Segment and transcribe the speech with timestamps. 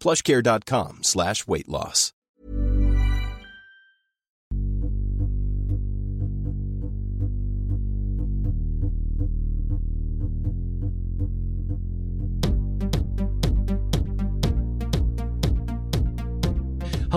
[0.00, 2.12] plushcare.com slash weight loss.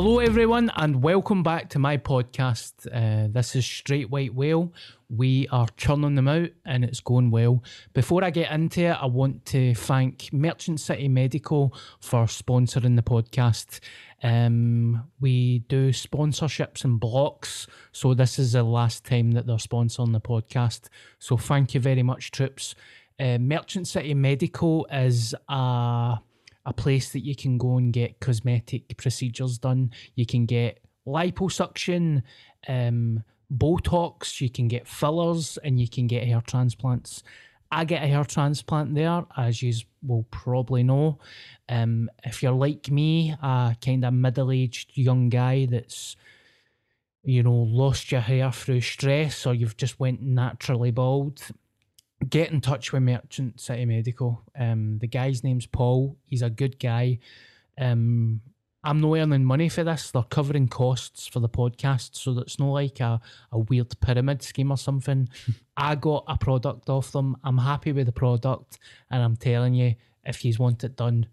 [0.01, 2.87] Hello, everyone, and welcome back to my podcast.
[2.87, 4.71] Uh, this is Straight White Whale.
[5.09, 7.63] We are churning them out, and it's going well.
[7.93, 13.01] Before I get into it, I want to thank Merchant City Medical for sponsoring the
[13.01, 13.79] podcast.
[14.21, 20.13] Um, we do sponsorships and blocks, so this is the last time that they're sponsoring
[20.13, 20.89] the podcast.
[21.17, 22.75] So thank you very much, troops.
[23.19, 26.19] Uh, Merchant City Medical is a
[26.65, 29.91] a place that you can go and get cosmetic procedures done.
[30.15, 32.21] You can get liposuction,
[32.67, 33.23] um,
[33.55, 37.23] Botox, you can get fillers, and you can get hair transplants.
[37.71, 41.19] I get a hair transplant there, as you will probably know.
[41.67, 46.15] Um, if you're like me, a kind of middle aged young guy that's
[47.23, 51.51] you know lost your hair through stress or you've just went naturally bald
[52.27, 54.43] get in touch with Merchant City Medical.
[54.57, 56.17] Um, the guy's name's Paul.
[56.25, 57.19] He's a good guy.
[57.77, 58.41] Um,
[58.83, 60.11] I'm not earning money for this.
[60.11, 63.19] They're covering costs for the podcast, so it's not like a,
[63.51, 65.29] a weird pyramid scheme or something.
[65.77, 67.35] I got a product off them.
[67.43, 68.79] I'm happy with the product,
[69.11, 71.27] and I'm telling you, if you want it done,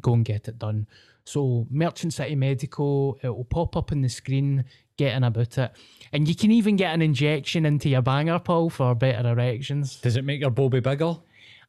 [0.00, 0.86] go and get it done.
[1.24, 4.64] So Merchant City Medical, it will pop up on the screen.
[4.98, 5.72] Getting about it,
[6.12, 9.96] and you can even get an injection into your banger, Paul, for better erections.
[9.96, 11.16] Does it make your bobby bigger?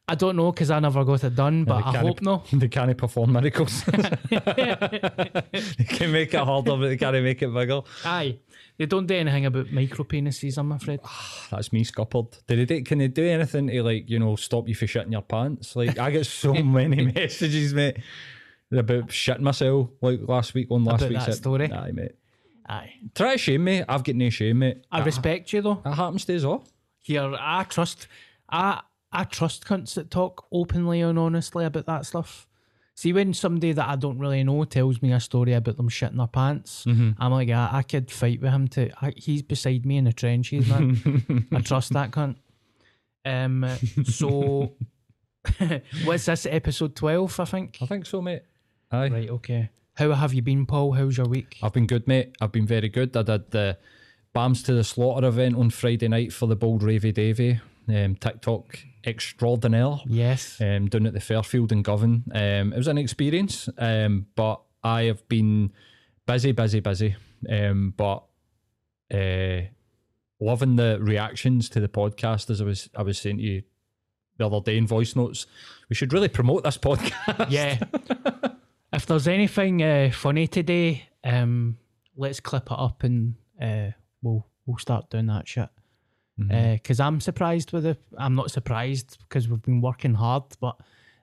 [0.06, 2.42] I don't know because I never got it done, but They I hope no.
[2.52, 3.84] They can't perform miracles.
[4.30, 7.80] they can make it harder, but they can't make it bigger.
[8.04, 8.38] Aye,
[8.76, 10.58] they don't do anything about micro penises.
[10.58, 11.00] I'm afraid.
[11.04, 12.38] Ah, that's me scuppered.
[12.46, 15.12] Did they do, can they do anything to like you know stop you from shitting
[15.12, 15.74] your pants?
[15.74, 17.96] Like I get so many messages, mate,
[18.70, 19.88] about shitting myself.
[20.02, 21.72] Like last week on last About week's that story?
[21.72, 22.12] Aye, mate.
[22.68, 23.82] Aye, Try to shame me.
[23.88, 24.84] I've got no shame, mate.
[24.92, 25.80] I respect you though.
[25.84, 26.66] That happens to us all.
[27.00, 28.06] Here, I trust.
[28.48, 28.80] I
[29.14, 32.48] I trust cunts that talk openly and honestly about that stuff.
[32.96, 36.16] See, when somebody that I don't really know tells me a story about them shitting
[36.16, 38.68] their pants, I'm like, I, I could fight with him.
[38.68, 41.46] To I, he's beside me in the trenches, man.
[41.52, 42.36] I trust that cunt.
[43.24, 43.66] Um,
[44.04, 44.72] so
[46.04, 47.38] what's this episode twelve?
[47.40, 47.78] I think.
[47.80, 48.42] I think so, mate.
[48.92, 49.08] Aye.
[49.08, 49.30] Right.
[49.30, 49.70] Okay.
[49.94, 50.92] How have you been, Paul?
[50.92, 51.58] How's your week?
[51.62, 52.36] I've been good, mate.
[52.40, 53.16] I've been very good.
[53.16, 53.78] I did the
[54.34, 58.78] Bams to the Slaughter event on Friday night for the Bold Ravy Davy, um, TikTok
[59.06, 60.60] extraordinaire, Yes.
[60.60, 62.24] um, down at the Fairfield in Govan.
[62.34, 65.72] Um, it was an experience, um, but I have been
[66.26, 67.16] busy, busy, busy.
[67.48, 68.24] Um, but
[69.12, 69.62] uh,
[70.40, 73.62] loving the reactions to the podcast, as I was, I was saying to you
[74.38, 75.46] the other day in voice notes.
[75.88, 77.50] We should really promote this podcast.
[77.50, 77.78] Yeah.
[78.92, 81.78] if there's anything uh, funny today, um,
[82.16, 83.90] let's clip it up and uh,
[84.22, 85.68] we'll we'll start doing that shit.
[86.36, 88.00] Because I'm surprised with it.
[88.18, 90.76] I'm not surprised because we've been working hard, but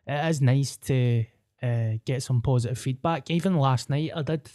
[0.08, 1.26] it is nice to
[1.62, 3.30] uh, get some positive feedback.
[3.30, 4.50] Even last night, I did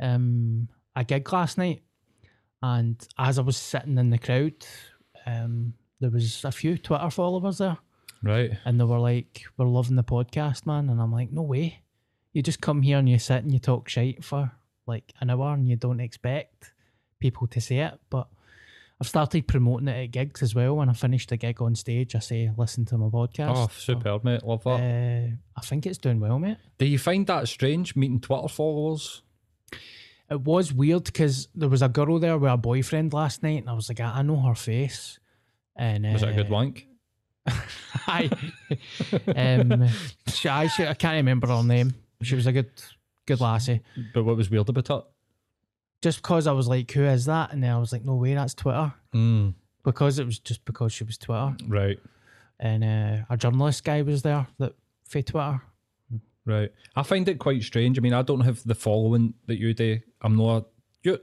[0.00, 1.82] um, a gig last night,
[2.62, 4.54] and as I was sitting in the crowd,
[5.26, 7.78] um, there was a few Twitter followers there
[8.22, 8.50] Right.
[8.64, 11.82] and they were like, "We're loving the podcast, man." And I'm like, "No way!
[12.32, 14.50] You just come here and you sit and you talk shite for
[14.86, 16.72] like an hour and you don't expect
[17.20, 17.94] people to say it.
[18.10, 18.26] But
[19.00, 20.76] I've started promoting it at gigs as well.
[20.76, 23.52] When I finish the gig on stage, I say, listen to my podcast.
[23.56, 24.44] Oh, superb, mate.
[24.44, 24.70] Love that.
[24.70, 26.58] Uh, I think it's doing well, mate.
[26.78, 29.22] Do you find that strange meeting Twitter followers?
[30.30, 33.68] It was weird because there was a girl there with a boyfriend last night, and
[33.68, 35.18] I was like, I, I know her face.
[35.76, 36.86] And Was that a good uh, wank?
[38.06, 38.30] I,
[39.36, 39.88] um,
[40.28, 41.94] she, I, she, I can't remember her name.
[42.22, 42.70] She was a good,
[43.26, 43.82] good lassie.
[44.14, 45.04] But what was weird about it?
[46.04, 48.34] Just because I was like, "Who is that?" and then I was like, "No way,
[48.34, 49.54] that's Twitter." Mm,
[49.84, 51.98] Because it was just because she was Twitter, right,
[52.60, 54.74] and uh, a journalist guy was there that
[55.08, 55.60] for Twitter.
[56.46, 56.70] right.
[56.94, 57.98] I find it quite strange.
[57.98, 60.00] I mean, I don't have the following that you do.
[60.20, 60.56] I'm not.
[60.56, 60.64] A,
[61.02, 61.18] you're,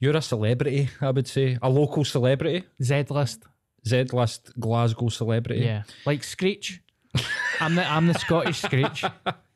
[0.00, 2.64] you're a celebrity, I would say, a local celebrity.
[2.82, 3.44] Z list,
[3.86, 5.60] Z list Glasgow celebrity.
[5.64, 6.80] yeah, like Screech.
[7.60, 9.04] I'm the I'm the Scottish Screech.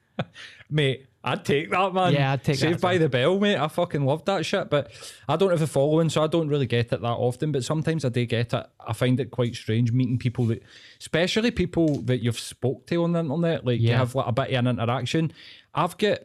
[0.70, 2.14] Mate, I'd take that, man.
[2.14, 2.98] Yeah, I'd take that Saved as by well.
[3.00, 3.58] the Bell, mate.
[3.58, 4.70] I fucking love that shit.
[4.70, 4.90] But
[5.28, 7.52] I don't have a following, so I don't really get it that often.
[7.52, 8.66] But sometimes I do get it.
[8.86, 10.62] I find it quite strange meeting people that,
[10.98, 14.48] especially people that you've spoke to on the internet, like you have like a bit
[14.50, 15.32] of an interaction.
[15.74, 16.20] I've got,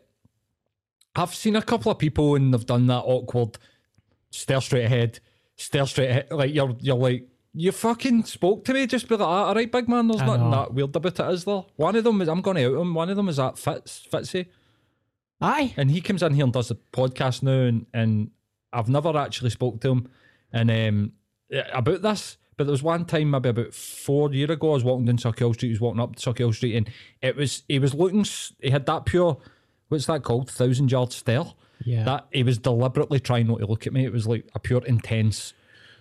[1.13, 3.57] I've seen a couple of people and they've done that awkward
[4.29, 5.19] stare straight ahead,
[5.57, 6.27] stare straight ahead.
[6.31, 7.27] Like you're, you're like.
[7.57, 10.09] You fucking spoke to me, just be like, ah, all right, big man.
[10.09, 10.57] There's I nothing know.
[10.57, 11.63] that weird about it, is there?
[11.77, 12.93] One of them is, I'm going to out him.
[12.93, 14.47] One of them is that Fitz, Fitzy.
[15.41, 18.31] Aye, And he comes in here and does the podcast now, and, and
[18.71, 20.09] I've never actually spoke to him
[20.51, 21.11] and um,
[21.73, 22.37] about this.
[22.57, 25.53] But there was one time, maybe about four year ago, I was walking down Sauchiehall
[25.53, 25.69] Street.
[25.69, 26.89] He was walking up Sauchiehall Street, and
[27.21, 28.25] it was he was looking.
[28.61, 29.37] He had that pure,
[29.89, 30.49] what's that called?
[30.49, 31.45] Thousand yard stare.
[31.83, 32.05] Yeah.
[32.05, 34.05] That he was deliberately trying not to look at me.
[34.05, 35.53] It was like a pure intense.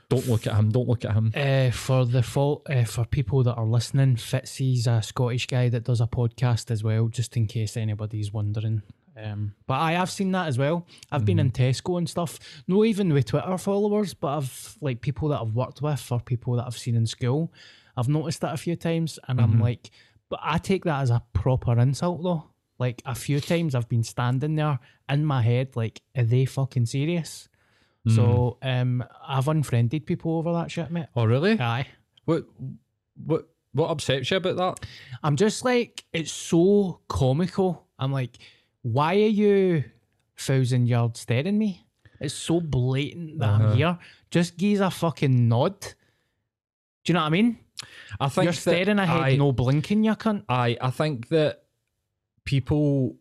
[0.08, 0.70] Don't look at him.
[0.70, 1.32] Don't look at him.
[1.34, 5.84] Uh, for the fault, uh, for people that are listening, Fitzy's a Scottish guy that
[5.84, 8.82] does a podcast as well, just in case anybody's wondering.
[9.16, 10.86] Um, but I have seen that as well.
[11.12, 12.38] I've been in Tesco and stuff.
[12.66, 16.56] No, even with Twitter followers, but I've like people that I've worked with or people
[16.56, 17.52] that I've seen in school.
[17.96, 19.90] I've noticed that a few times, and I'm like,
[20.28, 22.50] but I take that as a proper insult though.
[22.78, 26.86] Like a few times I've been standing there in my head, like, are they fucking
[26.86, 27.48] serious?
[28.06, 31.06] So um, I've unfriended people over that shit, mate.
[31.16, 31.58] Oh really?
[31.58, 31.86] Aye.
[32.26, 32.44] What
[33.24, 34.86] what what upsets you about that?
[35.22, 37.86] I'm just like, it's so comical.
[37.98, 38.38] I'm like,
[38.84, 39.84] why are you
[40.36, 41.80] thousand yards staring me?
[42.20, 43.64] It's so blatant that Uh-huh.
[43.70, 43.98] I'm here.
[44.30, 45.80] Just give a fucking nod.
[45.80, 45.86] Do
[47.06, 47.58] you know what I mean?
[48.20, 50.44] I think You're staring ahead, I- no blinking, you cunt.
[50.48, 51.64] I I think that
[52.44, 53.16] people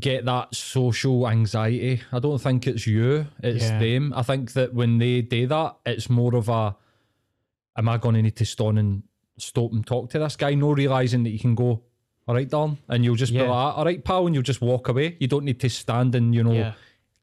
[0.00, 2.02] get that social anxiety.
[2.10, 3.78] I don't think it's you, it's Yeah.
[3.78, 4.12] them.
[4.16, 6.76] I think that when they do that, it's more of a
[7.76, 9.02] am I gonna need to stop and
[9.38, 11.82] stop and talk to this guy, no realizing that you can go,
[12.26, 14.88] all right, Don, and you'll just be like, all right, pal, and you'll just walk
[14.88, 15.16] away.
[15.20, 16.72] You don't need to stand and, you know, Yeah.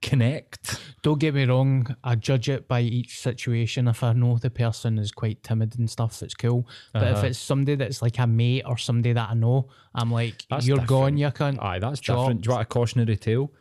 [0.02, 0.80] connect.
[1.02, 3.88] Don't get me wrong, I judge it by each situation.
[3.88, 6.68] If I know the person is quite timid and stuff, it's cool.
[6.94, 7.28] But if Uh-huh.
[7.28, 10.78] it's somebody that's like a mate or somebody that I know, I'm like, That's you're
[10.78, 11.20] gone, different.
[11.20, 11.28] you
[11.60, 11.64] cunt.
[11.64, 12.42] Aye, that's different.
[12.42, 13.52] Do you want a cautionary tale?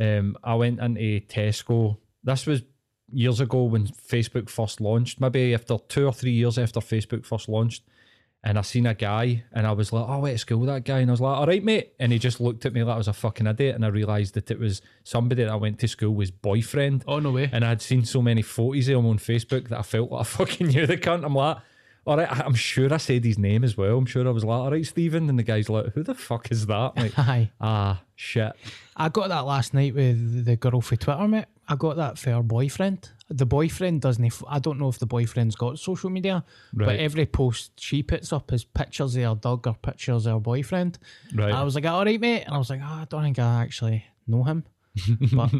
[0.00, 1.96] Um, I went into Tesco.
[2.24, 2.62] This was
[3.12, 7.48] years ago when Facebook first launched, maybe after two or three years after Facebook first
[7.48, 7.82] launched.
[8.44, 11.00] And I seen a guy and I was like, oh, to school with that guy.
[11.00, 11.92] And I was like, all right, mate.
[11.98, 13.74] And he just looked at me like I was a fucking idiot.
[13.74, 17.04] And I realised that it was somebody that I went to school with boyfriend.
[17.08, 17.50] Oh, no way.
[17.52, 20.24] And I'd seen so many photos of him on Facebook that I felt like I
[20.24, 21.24] fucking knew the cunt.
[21.24, 21.58] I'm like,
[22.06, 23.98] all right, I'm sure I said his name as well.
[23.98, 25.28] I'm sure I was like, all right, Stephen.
[25.28, 26.92] And the guy's like, who the fuck is that?
[26.96, 27.50] I'm like, Aye.
[27.60, 28.52] ah, shit.
[28.96, 31.46] I got that last night with the girl for Twitter, mate.
[31.68, 33.10] I got that for her boyfriend.
[33.30, 34.32] The boyfriend doesn't.
[34.48, 38.52] I don't know if the boyfriend's got social media, but every post she puts up
[38.52, 40.98] is pictures of her dog or pictures of her boyfriend.
[41.34, 41.52] Right.
[41.52, 42.44] I was like, all right, mate.
[42.44, 44.64] And I was like, oh, I don't think I actually know him.
[45.32, 45.50] But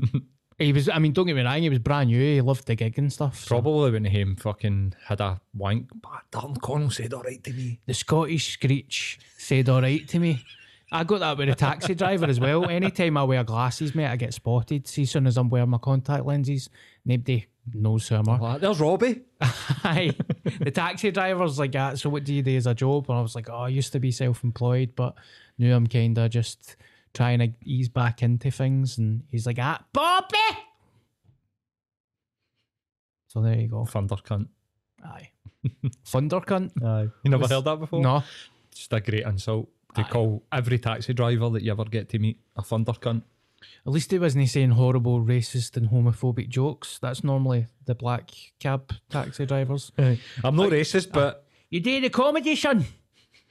[0.59, 2.19] he was, I mean, don't get me wrong, he was brand new.
[2.21, 3.38] He loved the gig and stuff.
[3.38, 5.88] so- Probably when him fucking had a wank.
[6.03, 7.79] But Darren Connell said all right to me.
[7.87, 10.43] The Scottish Screech said all right to me.
[10.90, 12.68] I got that with a taxi driver as well.
[12.68, 14.87] Anytime I wear glasses, mate, I get spotted.
[14.88, 16.71] See, as soon as I'm wearing my contact lenses,
[17.04, 18.25] nobody knows who I'm.
[18.25, 19.21] Like, There's Robbie.
[19.85, 20.12] Aye.
[20.61, 23.11] the taxi driver's like, ah, so what do you do as a job?
[23.11, 25.14] And I was like, oh, I used to be self employed, but
[25.59, 26.76] now I'm kind of just
[27.12, 28.97] trying to ease back into things.
[28.97, 30.37] And he's like, ah, Bobby!
[33.26, 33.85] So there you go.
[33.85, 34.49] Thunder cunt.
[35.04, 35.28] Aye.
[36.07, 36.83] Thunder cunt?
[36.83, 37.11] Aye.
[37.25, 38.00] You never heard that before?
[38.00, 38.23] No.
[38.75, 39.68] Just a great insult
[39.99, 43.23] to call every taxi driver that you ever get to meet a thunder cunt.
[43.87, 46.99] At least he wasn't saying horrible, racist, and homophobic jokes.
[47.00, 49.90] That's normally the black cab taxi drivers.
[49.99, 52.87] I'm not racist, but You did a comedy, son.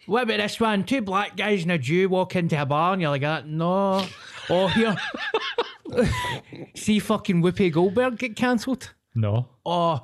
[0.05, 0.85] What about this one?
[0.85, 4.05] Two black guys and a Jew walk into a bar and you're like, ah, no.
[4.49, 4.95] Oh, here.
[6.75, 8.93] See fucking Whoopi Goldberg get cancelled?
[9.13, 9.49] No.
[9.65, 9.99] Oh,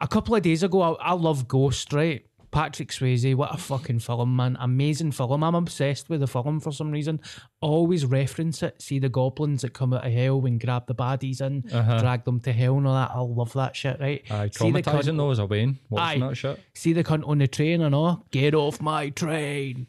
[0.00, 2.26] a couple of days ago, I, I love Ghost, right?
[2.50, 4.56] Patrick Swayze, what a fucking film, man.
[4.60, 5.42] Amazing film.
[5.42, 7.20] I'm obsessed with the film for some reason.
[7.60, 8.80] Always reference it.
[8.80, 12.40] See the goblins that come out of hell and grab the baddies in, drag them
[12.40, 13.10] to hell and all that.
[13.12, 14.22] I love that shit, right?
[14.30, 16.28] Aye, See the cunt- though as a Wayne watching Aye.
[16.28, 16.60] that shit.
[16.74, 18.24] See the cunt on the train and all?
[18.30, 19.86] Get off my train.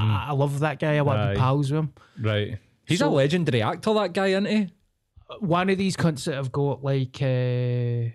[0.00, 0.96] I, I love that guy.
[0.98, 1.92] I want to be pals with him.
[2.20, 2.58] Right.
[2.86, 4.68] He's So- a legendary actor, that guy, isn't he?
[5.38, 8.10] one of these cunts that have got like uh,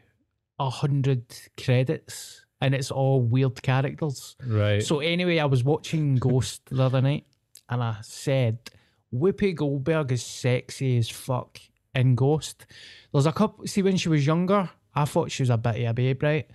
[0.59, 1.23] a hundred
[1.63, 4.35] credits and it's all weird characters.
[4.43, 4.81] Right.
[4.81, 7.25] So anyway, I was watching Ghost the other night
[7.69, 8.57] and I said
[9.13, 11.59] Whoopi Goldberg is sexy as fuck
[11.93, 12.65] in Ghost.
[13.13, 15.89] There's a couple see when she was younger, I thought she was a bit of
[15.89, 16.49] a babe, right?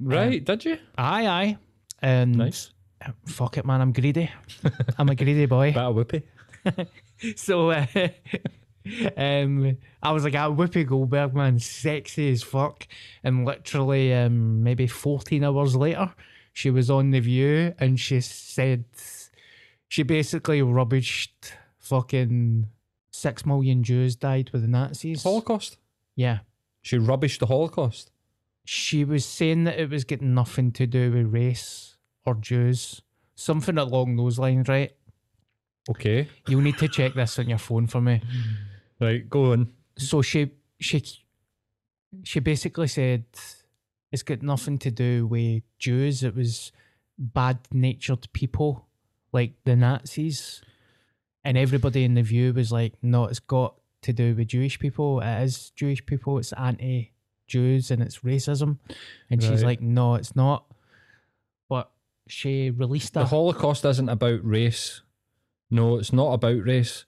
[0.00, 0.78] right, did you?
[0.98, 1.58] Aye, aye.
[2.02, 2.72] And Nice.
[3.26, 4.28] fuck it, man, I'm greedy.
[4.98, 5.72] I'm a greedy boy.
[5.72, 6.22] Bit of whoopee.
[7.36, 7.86] So uh,
[9.16, 12.86] um, I was like, ah, Whoopi Goldberg, man, sexy as fuck.
[13.22, 16.12] And literally, um, maybe 14 hours later,
[16.52, 18.84] she was on The View and she said,
[19.88, 22.66] she basically rubbished fucking
[23.10, 25.22] six million Jews died with the Nazis.
[25.22, 25.78] Holocaust.
[26.16, 26.40] Yeah.
[26.82, 28.10] She rubbished the Holocaust.
[28.64, 33.02] She was saying that it was getting nothing to do with race or Jews.
[33.34, 34.92] Something along those lines, right?
[35.88, 36.28] Okay.
[36.48, 38.22] You'll need to check this on your phone for me.
[39.04, 39.72] Right, go on.
[39.98, 41.02] so she she
[42.22, 43.24] she basically said
[44.10, 46.22] it's got nothing to do with Jews.
[46.22, 46.72] It was
[47.18, 48.86] bad natured people
[49.32, 50.62] like the Nazis,
[51.44, 55.20] and everybody in the view was like, no, it's got to do with Jewish people.
[55.20, 56.38] It is Jewish people.
[56.38, 57.12] It's anti
[57.46, 58.78] Jews and it's racism.
[59.30, 60.64] And she's like, no, it's not.
[61.68, 61.90] But
[62.28, 63.20] she released that.
[63.20, 65.02] The Holocaust isn't about race.
[65.70, 67.04] No, it's not about race.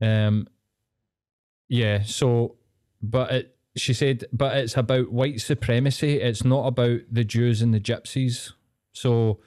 [0.00, 0.48] Um,
[1.68, 2.02] yeah.
[2.02, 2.56] So,
[3.02, 3.56] but it.
[3.76, 6.20] She said, but it's about white supremacy.
[6.20, 8.52] It's not about the Jews and the Gypsies.
[8.92, 9.38] So,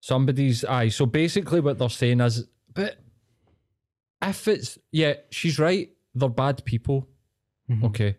[0.00, 0.88] somebody's aye.
[0.88, 2.96] So basically, what they're saying is, but
[4.20, 5.90] if it's yeah, she's right.
[6.14, 7.08] They're bad people.
[7.84, 8.16] Okay,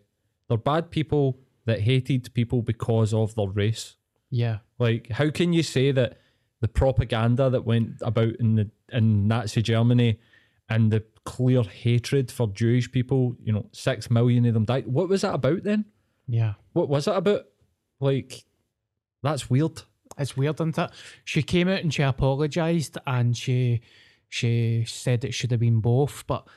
[0.48, 3.98] they're bad people that hated people because of their race.
[4.30, 4.60] yeah.
[4.80, 6.18] Like, how can you say that
[6.62, 10.20] the propaganda that went about in the in Nazi Germany
[10.70, 14.88] and the clear hatred for Jewish people, you know, six million of them died.
[14.88, 15.86] What was that about then?
[16.28, 16.54] Yeah.
[16.74, 17.46] What was it about?
[18.00, 18.44] Like,
[19.22, 19.82] that's weird.
[20.18, 20.92] It's weird, isn't it?
[21.24, 23.82] She came out and she apologised and she
[24.30, 26.48] she said it should have been both, but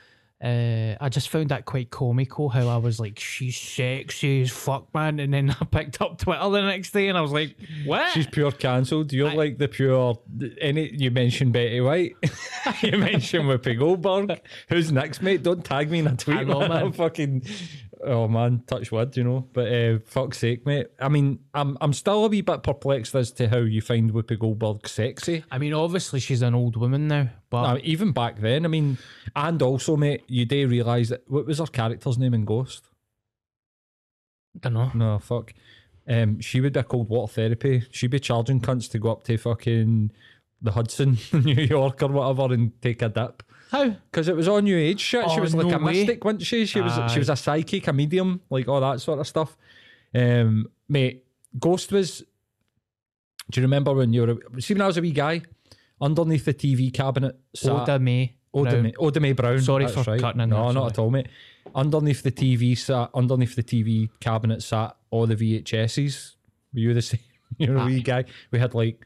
[0.43, 4.93] uh, I just found that quite comical how I was like, she's sexy as fuck,
[4.93, 5.19] man.
[5.19, 8.11] And then I picked up Twitter the next day and I was like, what?
[8.11, 9.11] She's pure cancelled.
[9.13, 10.19] You're I- like the pure.
[10.61, 12.15] Any you mentioned Betty White,
[12.81, 14.39] you mentioned Whoopi Goldberg.
[14.69, 15.41] Who's next, mate?
[15.43, 16.69] Don't tag me in a tweet, I know, man.
[16.69, 16.83] man.
[16.83, 17.43] I'm fucking.
[18.07, 19.47] Oh man, touch wood, you know.
[19.53, 20.87] But uh, fuck's sake, mate.
[20.99, 24.39] I mean, I'm I'm still a wee bit perplexed as to how you find Whoopi
[24.39, 25.43] Goldberg sexy.
[25.51, 28.97] I mean, obviously she's an old woman now, but Uh, even back then, I mean,
[29.35, 32.83] and also, mate, you do realise that what was her character's name in Ghost?
[34.55, 34.91] I don't know.
[34.93, 35.53] No, fuck.
[36.07, 37.83] Um, she would be cold water therapy.
[37.91, 40.11] She'd be charging cunts to go up to fucking
[40.61, 43.43] the Hudson, New York or whatever, and take a dip.
[43.71, 43.89] How?
[43.89, 45.29] Because it was all new age shit.
[45.29, 45.91] she Oh, was like no a way.
[45.93, 46.65] mystic, wasn't she?
[46.65, 47.07] She was Aye.
[47.07, 49.57] she was a psychic, a medium, like all that sort of stuff.
[50.15, 51.25] Um, mate,
[51.59, 52.23] Ghost was.
[53.49, 54.61] Do you remember when you were?
[54.61, 55.41] See, when I was a wee guy,
[56.01, 58.35] underneath the TV cabinet, sat, Oda Mae.
[58.53, 58.83] Oda Brown.
[58.83, 59.61] Mae, Oda Mae Brown.
[59.61, 60.19] Sorry that's for right.
[60.19, 60.87] cutting in No, not sorry.
[60.89, 61.27] at all, mate.
[61.75, 66.35] Underneath the TV sat underneath the TV cabinet sat all the VHSs.
[66.73, 67.19] Were you the same?
[67.57, 68.25] You're a wee guy.
[68.51, 69.05] We had like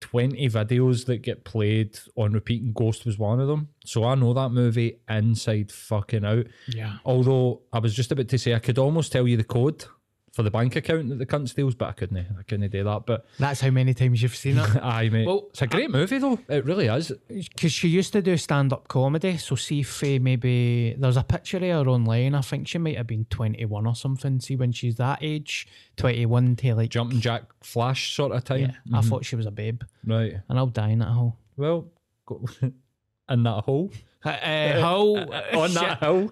[0.00, 3.68] twenty videos that get played on repeat, and Ghost was one of them.
[3.84, 6.46] So I know that movie inside fucking out.
[6.68, 6.98] Yeah.
[7.04, 9.84] Although I was just about to say I could almost tell you the code
[10.32, 12.18] for the bank account that the cunt steals, but I couldn't.
[12.18, 13.06] I couldn't do that.
[13.06, 14.76] But That's how many times you've seen it.
[14.82, 15.26] aye, mate.
[15.26, 16.38] Well, it's a great movie though.
[16.48, 17.12] It really is.
[17.28, 19.36] Because she used to do stand up comedy.
[19.36, 22.34] So, see if uh, maybe there's a picture of her online.
[22.34, 24.40] I think she might have been 21 or something.
[24.40, 25.66] See, when she's that age,
[25.96, 26.90] 21 to like.
[26.90, 28.74] Jumping Jack Flash sort of time.
[28.84, 29.82] Yeah, I thought she was a babe.
[30.04, 30.34] Right.
[30.48, 31.36] And I'll die in that hole.
[31.56, 31.88] Well,
[32.26, 32.44] go
[33.28, 33.90] in that hole.
[34.24, 35.18] Uh, uh, hole.
[35.18, 36.30] On that hole.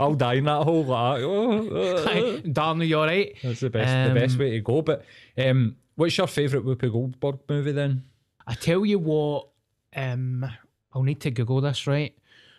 [0.00, 0.84] I'll die in that hole.
[0.84, 1.22] Like.
[1.22, 2.38] Oh, oh, oh.
[2.40, 3.36] Darn, you alright?
[3.42, 4.08] That's the best.
[4.08, 4.82] the best Um, way to go.
[4.82, 5.04] But
[5.36, 8.04] um, what's your favourite Whoopi Goldberg movie then?
[8.46, 9.48] I tell you what,
[9.94, 10.44] um,
[10.92, 12.16] I'll need to Google this, right?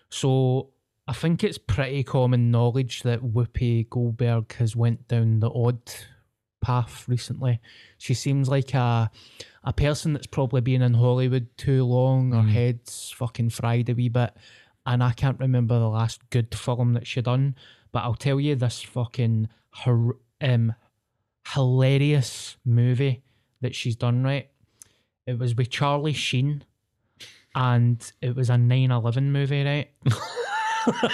[0.10, 0.70] So
[1.08, 5.82] I think it's pretty common knowledge that Whoopi Goldberg has went down the odd
[6.62, 7.60] path recently.
[7.98, 9.10] She seems like a
[9.64, 12.32] a person that's probably been in Hollywood too long.
[12.32, 14.36] Her head's fucking fried a wee bit,
[14.86, 17.56] and I can't remember the last good film that she done.
[17.92, 19.50] But I'll tell you this fucking
[19.84, 20.74] her um
[21.54, 23.24] hilarious movie
[23.62, 24.24] that she's done.
[24.24, 24.50] Right,
[25.28, 26.64] it was with Charlie Sheen,
[27.56, 29.64] and it was a 9-11 movie.
[29.64, 29.92] Right.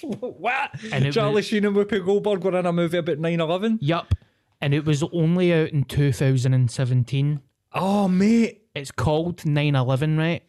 [0.00, 0.70] What?
[0.92, 3.78] And Charlie was- Sheen and Whoopi Goldberg were in a movie about 9-11?
[3.80, 4.14] Yup.
[4.60, 7.40] And it was only out in 2017.
[7.72, 8.62] Oh, mate.
[8.74, 10.42] It's called 9 11, right?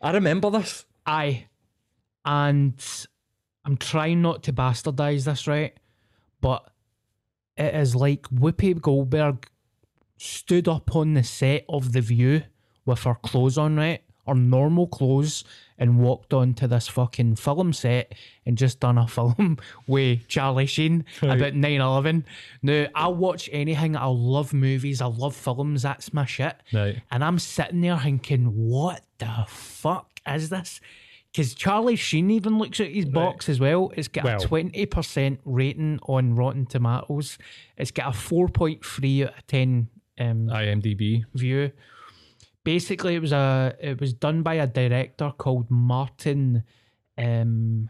[0.00, 0.84] I remember this.
[1.06, 1.46] Aye.
[2.24, 2.74] And
[3.64, 5.74] I'm trying not to bastardize this, right?
[6.40, 6.68] But
[7.56, 9.48] it is like Whoopi Goldberg
[10.16, 12.42] stood up on the set of The View
[12.86, 14.02] with her clothes on, right?
[14.26, 15.44] Her normal clothes
[15.78, 21.04] and walked onto this fucking film set and just done a film with Charlie Sheen
[21.22, 22.24] about 9 11.
[22.62, 23.96] Now, I'll watch anything.
[23.96, 25.00] I love movies.
[25.00, 25.82] I love films.
[25.82, 26.56] That's my shit.
[26.72, 27.00] Right.
[27.10, 30.80] And I'm sitting there thinking, what the fuck is this?
[31.30, 33.92] Because Charlie Sheen even looks at his box as well.
[33.94, 37.38] It's got Well- a 20% rating on Rotten Tomatoes.
[37.76, 41.24] It's got a 4.3 out of 10 um, IMDb.
[41.34, 41.70] view.
[42.64, 46.64] Basically, it was a it was done by a director called Martin
[47.16, 47.88] um,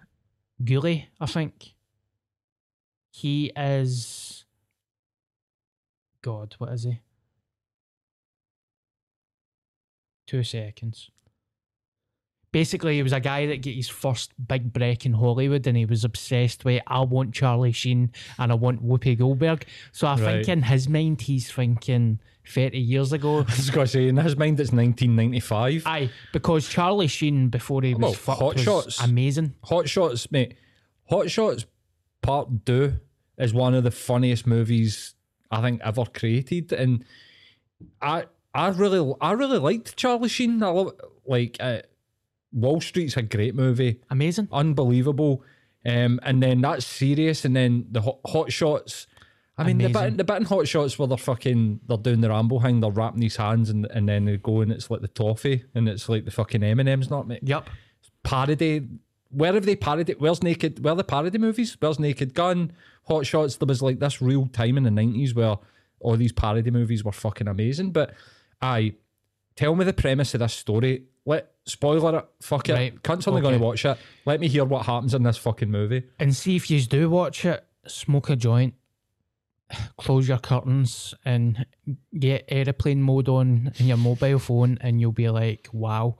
[0.62, 1.75] Gully, I think.
[3.10, 4.44] He is
[6.22, 6.54] God.
[6.58, 7.00] What is he?
[10.26, 11.10] Two seconds.
[12.50, 15.84] Basically, he was a guy that get his first big break in Hollywood, and he
[15.84, 19.66] was obsessed with I want Charlie Sheen and I want Whoopi Goldberg.
[19.92, 20.44] So I Right.
[20.46, 23.38] think in his mind, he's thinking thirty years ago.
[23.48, 25.82] I was going to say, in his mind, it's 1995.
[25.86, 29.02] Aye, because Charlie Sheen before he was Well, fucked Hot was Shots.
[29.04, 29.54] amazing.
[29.64, 30.54] Hot Shots, mate.
[31.10, 31.66] Hot Shots
[32.22, 32.94] Part 2
[33.38, 35.14] is one of the funniest movies
[35.50, 36.72] I think ever created.
[36.72, 37.04] And
[38.02, 38.24] I
[38.54, 40.62] I really I really liked Charlie Sheen.
[40.62, 40.92] I love
[41.26, 41.82] like uh,
[42.52, 44.00] Wall Street's a great movie.
[44.10, 44.48] Amazing.
[44.52, 45.42] Unbelievable.
[45.86, 49.06] Um, and then that's serious, and then the hot, hot shots.
[49.59, 52.29] I mean, the bit, the bit in Hot Shots where they're fucking, they're doing the
[52.31, 55.09] Rambo thing, they're wrapping these hands, and, and then they go and it's like the
[55.09, 57.68] toffee, and it's like the fucking M and M's, not mate Yep.
[58.23, 58.87] parody.
[59.31, 60.21] Where have they parodied?
[60.21, 60.83] Where's Naked?
[60.83, 61.77] Where are the parody movies?
[61.79, 62.73] Where's Naked Gun?
[63.09, 63.57] Hot Shots.
[63.57, 65.57] There was like this real time in the nineties where
[66.01, 67.90] all these parody movies were fucking amazing.
[67.90, 68.14] But
[68.62, 68.94] I
[69.57, 71.05] tell me the premise of this story.
[71.27, 72.29] Let spoiler it.
[72.40, 72.73] Fuck it.
[72.73, 73.49] Right, Cunts only okay.
[73.51, 73.99] going to watch it.
[74.25, 76.05] Let me hear what happens in this fucking movie.
[76.18, 78.75] And see if you do watch it, smoke a joint,
[79.96, 81.66] close your curtains, and
[82.18, 86.16] get aeroplane mode on in your mobile phone, and you'll be like, wow.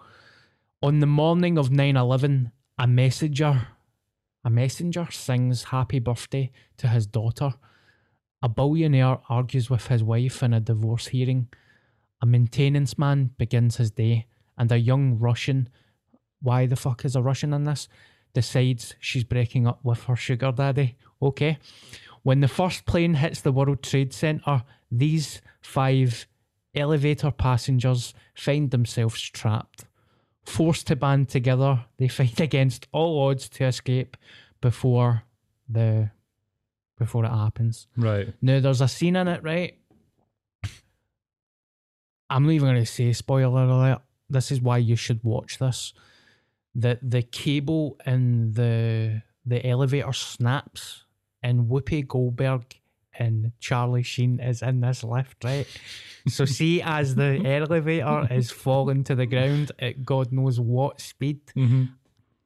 [0.82, 3.68] On the morning of 9 11, a messenger,
[4.44, 7.54] a messenger sings happy birthday to his daughter.
[8.42, 11.48] A billionaire argues with his wife in a divorce hearing.
[12.22, 15.68] A maintenance man begins his day, and a young Russian,
[16.40, 17.88] why the fuck is a Russian in this?
[18.34, 20.96] Decides she's breaking up with her sugar daddy.
[21.20, 21.58] Okay.
[22.22, 26.26] When the first plane hits the World Trade Center, these five
[26.74, 29.85] elevator passengers find themselves trapped.
[30.44, 34.16] Forced to band together, they fight against all odds to escape
[34.61, 35.22] before
[35.68, 36.11] the
[36.98, 37.87] before it happens.
[37.96, 38.35] Right.
[38.42, 39.78] Now there's a scene in it, right?
[42.31, 44.02] I'm not even going to say spoiler alert.
[44.28, 45.94] This is why you should watch this.
[46.74, 51.04] The the cable in the the elevator snaps,
[51.42, 52.64] and Whoopi Goldberg
[53.18, 55.66] and Charlie Sheen is in this lift, right?
[56.29, 61.40] so see, as the elevator is falling to the ground at God knows what speed.
[61.57, 61.85] Mm-hmm.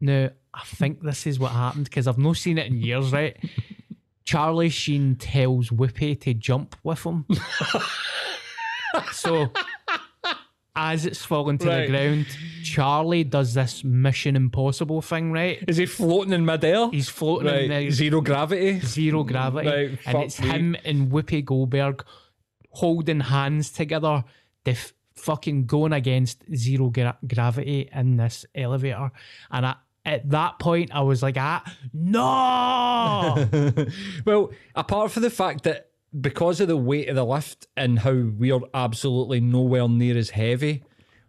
[0.01, 3.37] Now I think this is what happened because I've not seen it in years, right?
[4.25, 7.27] Charlie Sheen tells Whoopi to jump with him.
[9.13, 9.49] so
[10.77, 11.87] as it's falling to Right.
[11.87, 12.27] the ground,
[12.65, 15.63] Charlie does this Mission Impossible thing, right?
[15.69, 16.89] Is he floating in midair?
[16.91, 17.63] He's floating right.
[17.71, 18.81] in the Zero gravity.
[18.81, 20.49] zero gravity, Right, and it's me.
[20.49, 22.05] him and Whoopi Goldberg
[22.71, 24.25] holding hands together,
[24.65, 29.11] def- fucking going against zero gra- gravity in this elevator.
[29.51, 33.87] And I, at that point, I was like, ah, no.
[34.25, 38.13] well, apart from the fact that because of the weight of the lift and how
[38.13, 40.83] we are absolutely nowhere near as heavy,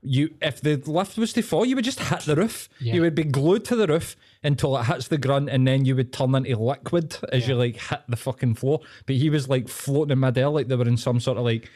[0.04, 2.70] you if the lift was to fall, you would just hit the roof.
[2.80, 2.96] Yeah.
[2.96, 5.96] You would be glued to the roof until it hits the grunt, and then you
[5.96, 8.82] would turn into liquid as you like hit the fucking floor.
[9.06, 11.70] But he was like floating in midair, like they were in some sort of like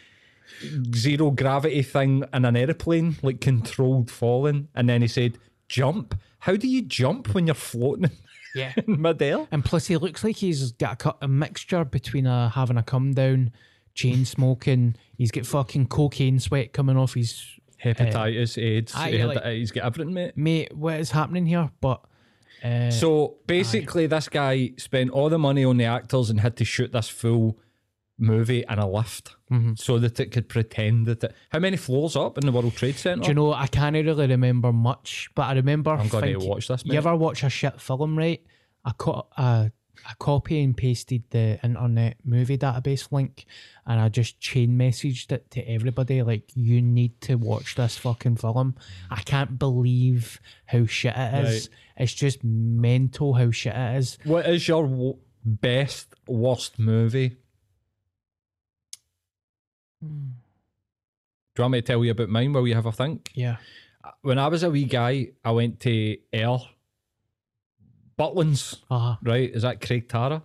[0.95, 4.67] zero gravity thing in an aeroplane, like controlled falling.
[4.75, 5.37] And then he said,
[5.69, 8.11] "Jump." How do you jump when you're floating?
[8.55, 8.73] Yeah.
[8.87, 9.47] in midair.
[9.51, 13.13] And plus, he looks like he's got a, a mixture between a, having a come
[13.13, 13.51] down,
[13.93, 14.95] chain smoking.
[15.17, 17.56] He's got fucking cocaine sweat coming off his.
[17.83, 18.93] Hepatitis, AIDS.
[18.95, 20.37] aye, he had, like, he's got everything, mate.
[20.37, 21.69] Mate, what is happening here?
[21.81, 22.01] But
[22.63, 26.65] uh, So basically, this guy spent all the money on the actors and had to
[26.65, 27.59] shoot this full
[28.17, 29.75] movie in a lift Mm-hmm.
[29.77, 31.33] so that it could pretend that it.
[31.51, 33.21] How many floors up in the World Trade Center?
[33.23, 35.91] do you know, I can't really remember much, but I remember.
[35.91, 36.91] I'm gonna watch this, mate.
[36.91, 38.41] You ever watch a shit film, right?
[38.83, 39.69] I co- uh,
[40.07, 43.45] I copy and pasted the internet movie database link
[43.85, 48.37] and I just chain messaged it to everybody like you need to watch this fucking
[48.37, 48.75] film.
[49.11, 51.69] I can't believe how shit it is.
[51.97, 54.17] It's just mental how shit it is.
[54.23, 57.35] What is your w- best worst movie?
[60.01, 60.29] Hmm.
[61.53, 63.31] Do you want me to tell you about mine while you have a think?
[63.33, 63.57] Yeah.
[64.21, 66.59] When I was a wee guy, I went to Ayr
[68.17, 69.49] Butlins, Uh, right?
[69.49, 70.43] Is that Craig Tara?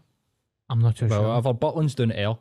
[0.68, 1.28] I'm not too Well, sure.
[1.28, 1.54] whatever.
[1.54, 2.36] Butlins down at Ayr.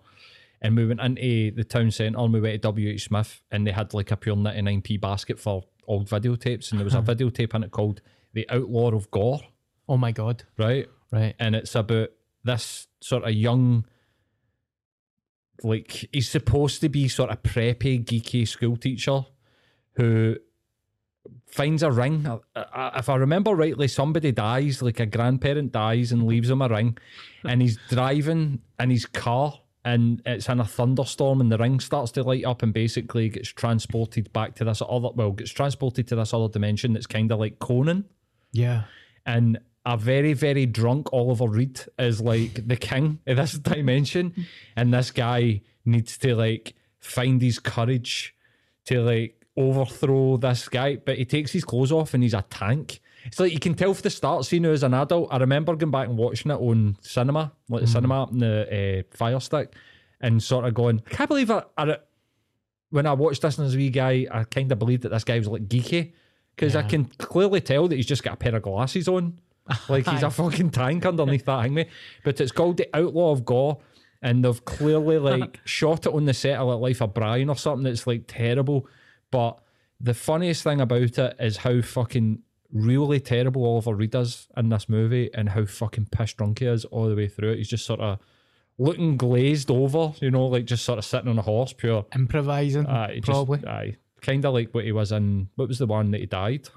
[0.62, 3.72] And we went into the town centre and we went to WH Smith and they
[3.72, 6.70] had like a pure 99p basket for old videotapes.
[6.72, 8.02] And there was a videotape in it called
[8.34, 9.42] The Outlaw of Gor,
[9.90, 10.44] Oh my god.
[10.58, 10.88] right?
[11.12, 11.36] Right.
[11.40, 12.10] and it's about
[12.44, 13.86] this sort of young
[15.64, 19.26] like he's supposed to be sort of preppy geeky school teacher
[19.96, 20.38] who
[21.52, 22.26] finds a ring.
[22.56, 26.98] If i remember rightly somebody dies like a grandparent dies and leaves him a ring.
[27.44, 32.12] And he's driving in his car and it's in a thunderstorm and the ring starts
[32.14, 36.16] to light up and basically gets transported back to this other well gets transported to
[36.16, 38.06] this other dimension that's kind of like conan.
[38.52, 38.84] Yeah.
[39.26, 44.94] and a very very drunk Oliver Reed is like the king of this dimension, and
[44.94, 48.36] this guy needs to like find his courage
[48.86, 53.00] to like overthrow this guy, but he takes his clothes off and he's a tank.
[53.26, 55.30] It's like you can tell from the start scene as an adult.
[55.32, 59.16] I remember going back and watching it on cinema, like the cinema and the uh,
[59.16, 59.76] Fire Stick,
[60.22, 61.98] and sort of going, I can't believe I, I
[62.90, 65.38] when I watched this as a wee guy, I kind of believed that this guy
[65.38, 66.14] was like geeky
[66.56, 69.40] because I can clearly tell that he's just got a pair of glasses on,
[69.90, 71.90] like he's a fucking tank underneath that thing, mate.
[72.24, 73.80] But it's called the Outlaw of Gor,
[74.22, 77.56] and they've clearly like shot it on the set of like Life of Brian or
[77.56, 78.88] something that's like terrible.
[79.32, 79.60] But
[80.00, 82.42] the funniest thing about it is how fucking
[82.72, 86.86] really terrible Oliver Reed is in this movie, and how fucking piss drunk he is
[86.86, 87.58] all the way through it.
[87.58, 88.20] He's just sort of
[88.78, 92.06] looking glazed over, you know, like just sort of sitting on a horse, pure.
[92.16, 93.66] Improvising, Aye, just- probably.
[93.68, 95.50] aye, kind of like what he was in.
[95.56, 96.68] What was the one that he died?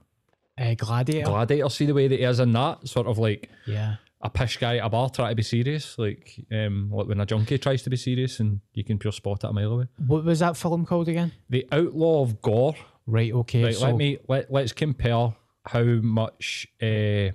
[0.58, 1.26] uh, Gladiator.
[1.26, 1.68] Gladiator.
[1.70, 3.96] See the way that he is in that sort of like yeah.
[4.24, 7.26] A pish guy at a bar trying to be serious, like um, like when a
[7.26, 9.88] junkie tries to be serious and you can pure spot it a mile away.
[10.06, 11.32] What was that film called again?
[11.50, 12.74] The Outlaw of Gor.
[13.06, 13.32] Right.
[13.34, 13.64] Okay.
[13.64, 15.34] Right, so let me let let's compare
[15.66, 17.28] how much uh,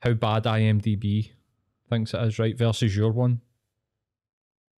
[0.00, 1.32] how bad IMDb
[1.90, 3.42] thinks it is, right, versus your one.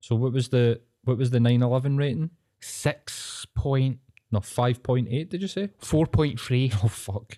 [0.02, 2.30] So what was the what was the 911 rating?
[2.62, 4.00] six point
[4.32, 5.30] No, five point eight.
[5.30, 5.70] Did you say?
[5.80, 7.38] four point three, Oh fuck!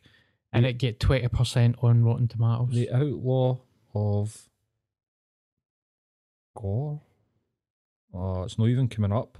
[0.53, 0.69] And mm.
[0.69, 2.73] it get twenty percent on Rotten Tomatoes.
[2.73, 3.57] The Outlaw
[3.93, 4.49] of
[6.55, 7.01] Gor.
[8.13, 9.37] Oh, it's not even coming up.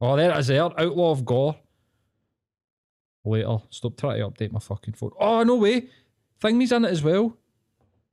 [0.00, 0.46] Oh, there it is.
[0.46, 1.56] There, Outlaw of Gor.
[3.24, 5.10] Later, stop trying to update my fucking phone.
[5.20, 5.88] Oh no way!
[6.40, 7.36] Thingy's in it as well.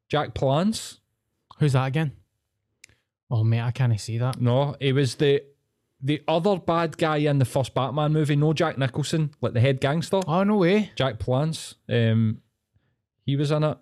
[0.10, 1.00] Jack Palance.
[1.58, 2.12] Who's that again?
[3.32, 4.42] Oh mate, I can't see that.
[4.42, 5.42] No, he was the
[6.06, 8.36] the other bad guy in the first Batman movie.
[8.36, 10.22] No, Jack Nicholson, like the head gangster.
[10.28, 10.92] Oh no way.
[10.96, 11.76] Jack Palance.
[11.90, 12.42] Um,
[13.26, 13.78] he was in it,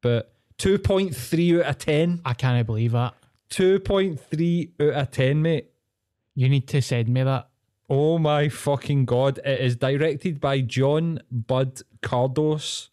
[0.00, 2.20] but two point three out of ten.
[2.24, 3.14] I can't believe that.
[3.50, 5.70] 2.3 out of 10, mate.
[6.34, 7.48] You need to send me that.
[7.88, 9.38] Oh my fucking god.
[9.44, 12.88] It is directed by John Bud Cardos.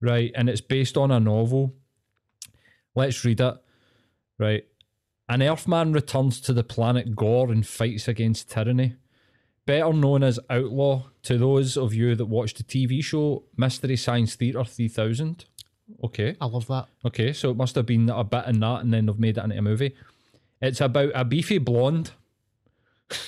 [0.00, 1.74] Right, and it's based on a novel.
[2.94, 3.54] Let's read it.
[4.38, 4.64] Right.
[5.28, 8.94] An Earthman returns to the planet Gor and fights against tyranny.
[9.66, 14.34] Better known as Outlaw to those of you that watched the TV show Mystery Science
[14.36, 15.44] Theater 3000.
[16.04, 16.36] Okay.
[16.40, 16.86] I love that.
[17.04, 19.44] Okay, so it must have been a bit in that, and then they've made it
[19.44, 19.94] into a movie.
[20.62, 22.12] It's about a beefy blonde.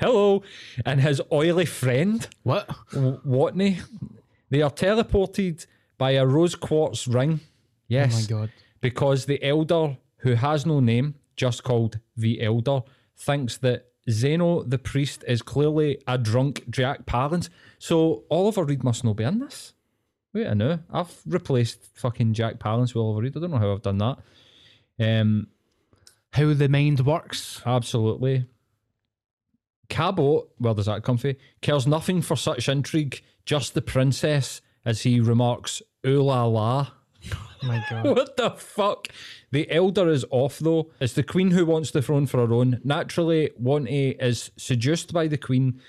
[0.00, 0.42] Hello,
[0.84, 2.68] and his oily friend What?
[2.92, 3.80] Watney.
[4.50, 5.66] They are teleported
[5.96, 7.40] by a rose quartz ring.
[7.88, 8.50] Yes, Oh my god.
[8.80, 12.82] because the elder, who has no name, just called the elder,
[13.16, 17.48] thinks that Zeno the priest is clearly a drunk Jack Palance.
[17.78, 19.72] So Oliver Reed must not be in this.
[20.34, 20.80] Wait a minute.
[20.92, 23.36] I've replaced fucking Jack Palance with Oliver Reed.
[23.36, 24.18] I don't know how I've done that.
[24.98, 25.46] Um,
[26.32, 27.62] How the mind works.
[27.64, 28.44] absolutely.
[29.88, 31.34] Cabot, where does that come from?
[31.62, 36.88] Cares nothing for such intrigue, just the princess, as he remarks, ooh la la.
[37.62, 38.04] My God.
[38.04, 39.08] What the fuck?
[39.50, 40.90] The elder is off though.
[41.00, 42.80] It's the queen who wants the throne for her own.
[42.84, 45.80] Naturally, Wanty is seduced by the queen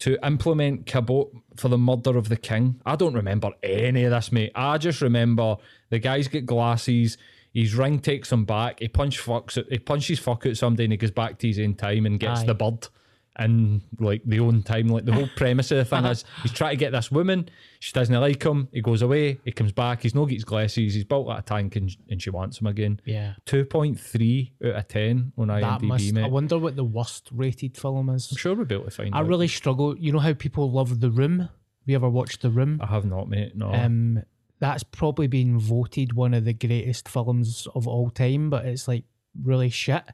[0.00, 2.80] to implement Cabot for the murder of the king.
[2.84, 4.52] I don't remember any of this, mate.
[4.54, 5.56] I just remember
[5.90, 7.16] the guys get got glasses.
[7.52, 8.80] His ring takes him back.
[8.80, 9.62] He punch fucks.
[9.70, 12.40] He punches fuck at somebody and he goes back to his own time and gets
[12.40, 12.46] Aye.
[12.46, 12.88] the bird
[13.38, 14.88] in like the own time.
[14.88, 17.48] Like the whole premise of the thing is he's trying to get this woman.
[17.80, 18.68] She doesn't like him.
[18.72, 19.38] He goes away.
[19.44, 20.02] He comes back.
[20.02, 20.94] He's no get his glasses.
[20.94, 23.00] He's built like a tank and, and she wants him again.
[23.04, 23.34] Yeah.
[23.44, 26.12] Two point three out of ten on That IMDb, must.
[26.12, 26.24] mate.
[26.24, 28.28] I wonder what the worst rated film is.
[28.30, 29.26] I'm sure we'll be able to find I out.
[29.26, 29.96] really struggle.
[29.98, 31.40] You know how people love The Room?
[31.40, 31.48] Have
[31.86, 32.78] you ever watched The Room?
[32.82, 33.54] I have not, mate.
[33.56, 33.72] No.
[33.72, 34.22] Um,
[34.60, 39.04] that's probably been voted one of the greatest films of all time, but it's like
[39.42, 40.04] really shit.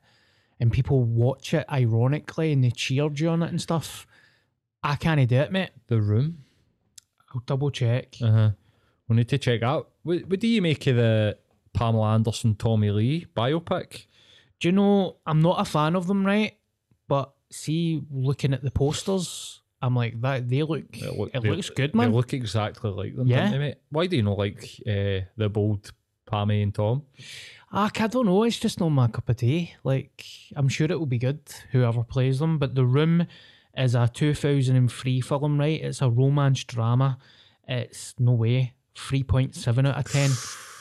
[0.60, 4.06] And people watch it ironically and they cheered you on it and stuff.
[4.82, 5.70] I can't do it, mate.
[5.88, 6.44] the room.
[7.34, 8.16] I'll double check.
[8.22, 8.50] Uh huh.
[9.08, 9.88] We need to check out.
[10.02, 11.36] What, what do you make of the
[11.72, 14.06] Pamela Anderson, Tommy Lee biopic?
[14.60, 16.56] Do you know, I'm not a fan of them, right?
[17.08, 21.70] But see, looking at the posters, I'm like, that they look, it, look- they- looks
[21.70, 22.10] good, man.
[22.10, 23.42] They look exactly like them, Yeah.
[23.44, 23.78] don't they, mate?
[23.90, 25.90] Why do you not like uh, the bold
[26.30, 27.02] Pammy and Tom?
[27.72, 28.42] Ah, I don't know.
[28.42, 29.74] It's just not my cup of tea.
[29.84, 30.24] Like,
[30.56, 32.58] I'm sure it will be good, whoever plays them.
[32.58, 33.26] But The Room
[33.76, 35.80] is a 2003 film, right?
[35.80, 37.18] It's a romance drama.
[37.68, 38.74] It's no way.
[38.96, 40.30] 3.7 out of 10.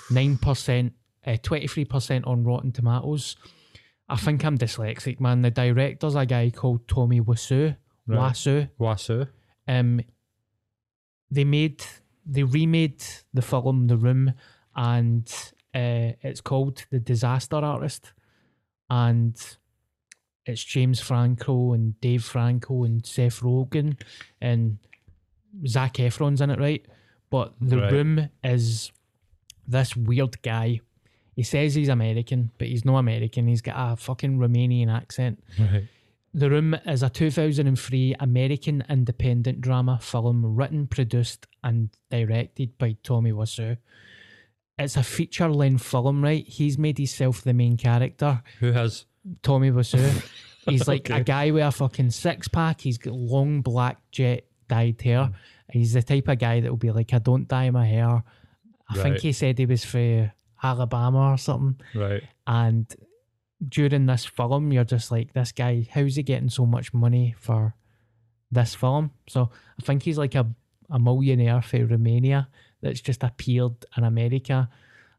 [0.10, 0.92] 9%,
[1.28, 3.36] uh, 23% on Rotten Tomatoes.
[4.08, 5.44] I think I'm dyslexic, man.
[5.44, 7.78] The director's a guy called Tommy Wiseau.
[8.08, 8.34] Right.
[8.34, 8.70] Wiseau.
[8.80, 9.28] Wasu.
[9.68, 10.02] Um,
[11.30, 11.84] they made
[12.26, 14.34] they remade the film The Room,
[14.76, 15.32] and
[15.74, 18.14] uh, it's called The Disaster Artist,
[18.90, 19.36] and
[20.46, 24.00] it's James Franco and Dave Franco and Seth Rogen
[24.42, 24.80] and
[25.68, 26.86] Zac Efron's in it, right?
[27.30, 27.92] But The Right.
[27.92, 28.92] Room is
[29.68, 30.82] this weird guy.
[31.36, 33.48] He says he's American, but he's no American.
[33.48, 35.44] He's got a fucking Romanian accent.
[35.60, 35.88] Right.
[36.34, 43.32] The Room is a 2003 American independent drama film written, produced, and directed by Tommy
[43.32, 43.78] Wiseau.
[44.80, 46.48] It's a feature length film, right?
[46.48, 49.06] He's made himself the main character, Who has?
[49.44, 50.28] Tommy Wiseau.
[50.66, 51.20] He's like Okay.
[51.20, 52.82] a guy with a fucking six pack.
[52.82, 55.20] He's got long black jet dyed hair.
[55.26, 55.34] Mm.
[55.74, 58.24] He's the type of guy that will be like, I don't dye my hair.
[58.90, 60.32] I think he said he was for
[60.64, 61.80] Alabama or something.
[61.94, 62.24] Right.
[62.48, 62.88] And
[63.68, 67.76] during this film, you're just like, this guy, how's he getting so much money for
[68.50, 69.12] this film?
[69.28, 70.48] So I think he's like a,
[70.90, 72.48] a millionaire for Romania
[72.82, 74.70] that's just appeared in America.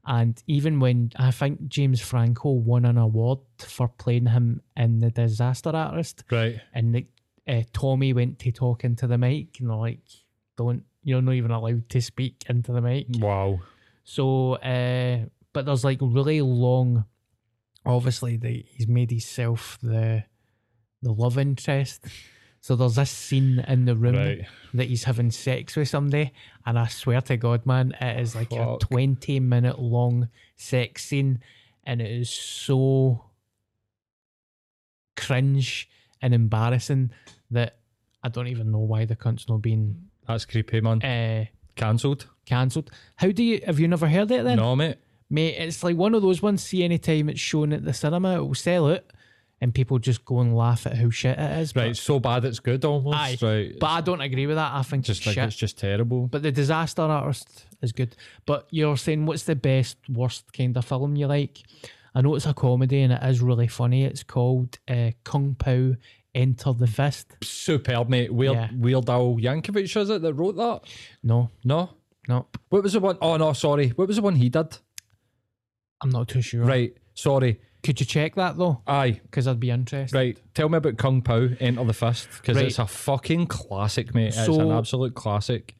[0.06, 5.10] And even when I think James Franco won an award for playing him in The
[5.10, 6.58] Disaster Artist, Right.
[6.72, 7.06] and the,
[7.46, 10.00] uh, Tommy went to talk into the mic, and they're like,
[10.56, 13.06] don't, you're not even allowed to speak into the mic.
[13.18, 13.60] Wow.
[14.04, 17.04] So, uh, but there's like really long.
[17.84, 20.24] Obviously, the, he's made himself the
[21.02, 22.04] the love interest.
[22.62, 24.46] So there's this scene in the room Right.
[24.74, 26.32] that he's having sex with somebody,
[26.66, 28.82] and I swear to God, man, it is like Fuck.
[28.82, 31.40] a twenty minute long sex scene,
[31.84, 33.24] and it is so
[35.16, 35.88] cringe
[36.22, 37.10] and embarrassing
[37.50, 37.78] that
[38.22, 41.02] I don't even know why the cunt's not been That's creepy, man.
[41.02, 41.46] uh,
[41.76, 42.26] Cancelled?
[42.44, 42.90] cancelled.
[43.16, 44.56] How do you have you never heard it then?
[44.56, 44.98] No, mate.
[45.30, 46.62] Mate, it's like one of those ones.
[46.62, 49.08] See, anytime it's shown at the cinema, it will sell it,
[49.60, 51.76] and people just go and laugh at how shit it is.
[51.76, 51.96] Right.
[51.96, 53.16] so bad it's good almost.
[53.18, 53.78] Aye, Right.
[53.78, 54.72] but I don't agree with that.
[54.72, 55.44] I think just it's like shit.
[55.44, 56.26] it's just terrible.
[56.28, 58.16] But the disaster artist is good.
[58.46, 61.58] But you're saying what's the best, worst kind of film you like?
[62.14, 64.04] I know it's a comedy and it is really funny.
[64.04, 65.94] It's called uh, Kung Pow
[66.34, 67.36] Enter the Fist.
[67.42, 68.32] Superb, mate.
[68.32, 68.68] Weird, Yeah.
[68.74, 70.80] Weird Al Yankovic, is it that wrote that?
[71.22, 71.90] No, No.
[72.28, 73.18] no, What was the one?
[73.20, 73.88] Oh no, sorry.
[73.90, 74.78] What was the one he did?
[76.02, 76.64] I'm not too sure.
[76.64, 76.96] Right.
[77.14, 77.60] Sorry.
[77.82, 78.82] Could you check that though?
[78.86, 79.20] Aye.
[79.22, 80.14] Because I'd be interested.
[80.16, 80.38] Right.
[80.54, 82.66] Tell me about Kung Pow Enter the Fist because Right.
[82.66, 84.28] it's a fucking classic, mate.
[84.36, 85.76] it's an absolute classic.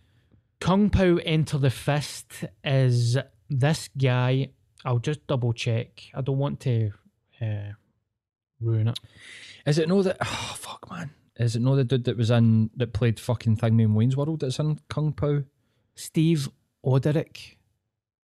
[0.60, 4.50] Kung Pow Enter the Fist is this guy.
[4.84, 6.04] I'll just double check.
[6.14, 6.90] I don't want to
[7.42, 7.72] uh,
[8.60, 8.98] ruin it.
[9.66, 10.16] Is it no that?
[10.22, 11.10] Oh fuck, man.
[11.38, 14.40] Is it no the dude that was in that played fucking thing in Wayne's World
[14.40, 15.42] that's in Kung Pow?
[15.94, 16.48] Steve
[16.84, 17.56] Oedekerk.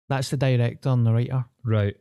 [0.09, 1.45] That's the director and the writer.
[1.65, 1.97] Right.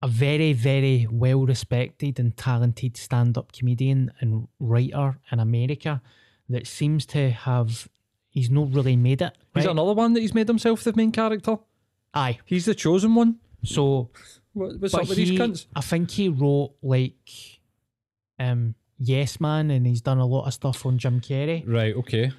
[0.00, 6.00] A very, very well respected and talented stand up comedian and writer in America
[6.48, 7.88] that seems to have.
[8.30, 9.32] He's not really made it.
[9.56, 9.64] Is right?
[9.64, 11.56] it another one that he's made himself the main character?
[12.14, 12.38] Aye.
[12.44, 13.38] He's the chosen one.
[13.64, 14.10] So
[14.52, 15.66] What, what's up with he, these cunts?
[15.74, 17.60] I think he wrote like
[18.38, 21.64] um Yes Man and he's done a lot of stuff on Jim Carrey.
[21.66, 21.94] Right.
[21.96, 22.32] Okay.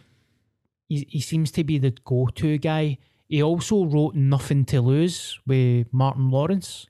[0.87, 2.97] He he seems to be the go to guy.
[3.27, 6.87] He also wrote Nothing to Lose with Martin Lawrence.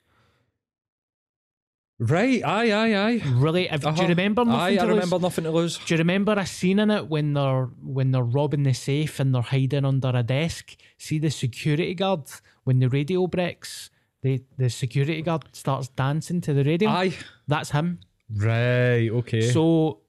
[1.99, 3.21] Right, aye, aye, aye.
[3.33, 4.01] Really, if, do Uh-huh.
[4.03, 4.93] you remember Nothing Aye, to I Lose?
[4.95, 5.77] remember nothing to lose.
[5.85, 9.35] Do you remember a scene in it when they're when they're robbing the safe and
[9.35, 10.77] they're hiding under a desk?
[10.97, 12.21] See the security guard
[12.63, 13.89] when the radio breaks,
[14.21, 16.89] the the security guard starts dancing to the radio.
[16.89, 17.13] Aye.
[17.47, 17.99] That's him.
[18.33, 19.41] Right, okay.
[19.51, 19.99] So,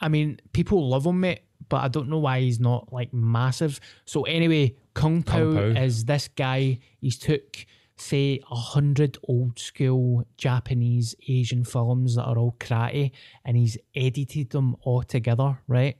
[0.00, 3.80] I mean, people love him, mate, but I don't know why he's not like massive.
[4.04, 5.80] So anyway, Kung Pow, Kung Pow.
[5.80, 6.80] is this guy.
[7.00, 7.64] He's took
[8.02, 13.12] say a hundred old school Japanese Asian films that are all karate,
[13.44, 15.96] and he's edited them all together, right?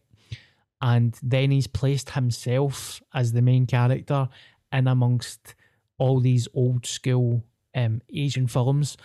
[0.80, 4.28] And then he's placed himself as the main character
[4.72, 5.54] in amongst
[5.98, 8.96] all these old school um, Asian films.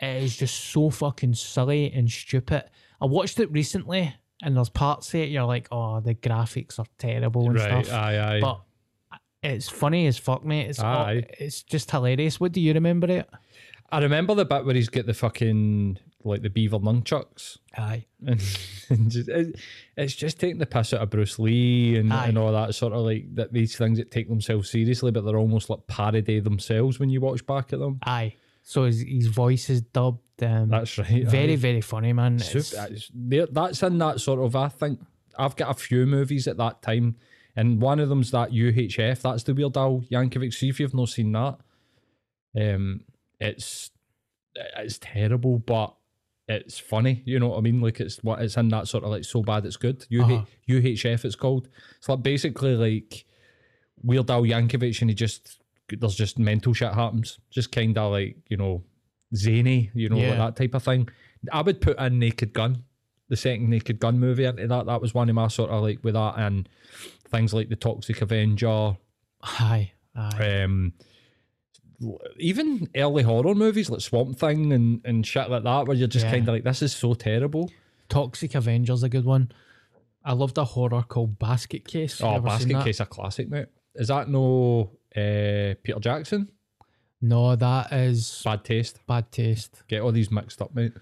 [0.00, 2.64] It is just so fucking silly and stupid.
[3.00, 6.86] I watched it recently, and there's parts of it you're like, oh, the graphics are
[6.98, 7.96] terrible and right, stuff.
[7.96, 8.40] aye, aye.
[8.40, 8.60] But
[9.52, 10.68] it's funny as fuck, mate.
[10.70, 11.24] It's Aye.
[11.38, 12.38] it's just hilarious.
[12.40, 13.28] What do you remember it?
[13.90, 17.58] I remember the bit where he's got the fucking like the beaver nunchucks.
[17.78, 18.04] Aye.
[18.26, 18.42] and,
[18.90, 19.54] and just, it,
[19.96, 22.26] it's just taking the piss out of Bruce Lee and, Aye.
[22.28, 25.36] and all that sort of like that these things that take themselves seriously, but they're
[25.38, 28.00] almost like parody themselves when you watch back at them.
[28.04, 28.34] Aye.
[28.64, 30.20] So his, his voice is dubbed.
[30.42, 31.24] Um, That's right.
[31.24, 31.56] very, aye.
[31.56, 32.40] very funny, man.
[32.40, 34.56] Sup- It's- that's, that's in that sort of.
[34.56, 34.98] I think
[35.38, 37.14] I've got a few movies at that time,
[37.56, 39.22] and one of them's that UHF.
[39.22, 40.52] That's the Weird Al Yankovic.
[40.54, 41.58] See if you've not seen that.
[42.58, 43.00] Um,
[43.40, 43.90] it's
[44.76, 45.94] it's terrible, but
[46.48, 47.22] it's funny.
[47.24, 47.80] You know what I mean?
[47.80, 50.06] Like it's what it's in that sort of like so bad it's good.
[50.12, 50.44] UH, Uh-huh.
[50.68, 51.24] UHF.
[51.24, 51.68] It's called.
[51.98, 53.24] It's like basically like
[54.02, 57.38] Weird Al Yankovic, and he just there's just mental shit happens.
[57.50, 58.84] Just kind of like you know
[59.34, 61.08] zany, you know, like that type of thing.
[61.52, 62.84] I would put in Naked Gun,
[63.28, 64.86] the second Naked Gun movie into that.
[64.86, 66.68] That was one of my sort of like with that and
[67.30, 68.96] things like the Toxic Avenger,
[69.42, 69.92] aye.
[70.14, 70.62] Aye.
[70.62, 70.92] um,
[72.38, 76.26] even early horror movies like Swamp Thing and, and shit like that, where you're just
[76.26, 76.32] Yeah.
[76.32, 77.70] kind of like, this is so terrible.
[78.08, 79.50] Toxic Avenger's a good one.
[80.24, 82.20] I loved a horror called Basket Case.
[82.22, 82.82] Oh, Basket?
[82.82, 83.66] Case, a classic, mate.
[83.94, 86.50] Is that no uh, Peter Jackson?
[87.22, 89.00] No, that is Bad taste.
[89.06, 89.82] bad taste.
[89.88, 90.92] Get all these mixed up, mate.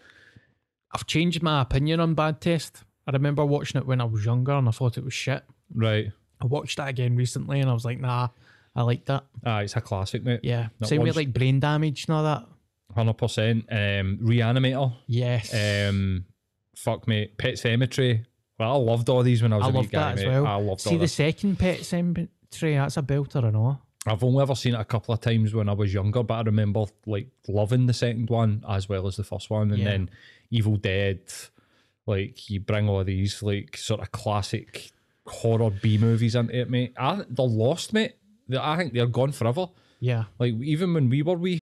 [0.94, 2.84] I've changed my opinion on bad taste.
[3.06, 5.42] I remember watching it when I was younger and I thought it was shit.
[5.74, 6.10] Right.
[6.40, 8.28] I watched that again recently and I was like, nah,
[8.76, 9.24] I liked that.
[9.44, 10.40] Ah, it's a classic, mate.
[10.42, 10.68] Yeah.
[10.78, 12.44] That Same with like brain damage and all that.
[12.94, 13.66] Hundred percent.
[13.70, 14.92] Um, Reanimator.
[15.06, 15.52] Yes.
[15.52, 16.24] Um,
[16.76, 18.24] fuck me, Pet Sematary.
[18.58, 20.24] Well, I loved all these when I was I a wee loved guy, that as
[20.24, 20.30] mate.
[20.30, 20.46] well.
[20.46, 21.12] I loved See all the this.
[21.14, 23.80] second Pet Sematary, that's a belter I know.
[24.06, 26.42] I've only ever seen it a couple of times when I was younger, but I
[26.42, 29.84] remember like loving the second one as well as the first one, and Yeah.
[29.86, 30.10] then
[30.54, 31.20] Evil Dead.
[32.06, 34.92] Like you bring all these like sort of classic
[35.26, 36.92] horror B movies into it, mate.
[36.98, 38.14] I, they're lost, mate.
[38.48, 39.68] They- I think they're gone forever.
[40.00, 40.24] Yeah.
[40.38, 41.58] Like even when we were we.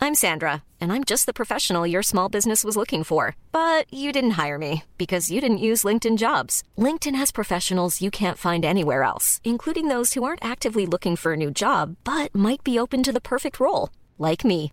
[0.00, 3.36] I'm Sandra, and I'm just the professional your small business was looking for.
[3.52, 6.62] But you didn't hire me because you didn't use LinkedIn jobs.
[6.76, 11.32] LinkedIn has professionals you can't find anywhere else, including those who aren't actively looking for
[11.32, 13.88] a new job but might be open to the perfect role,
[14.18, 14.72] like me.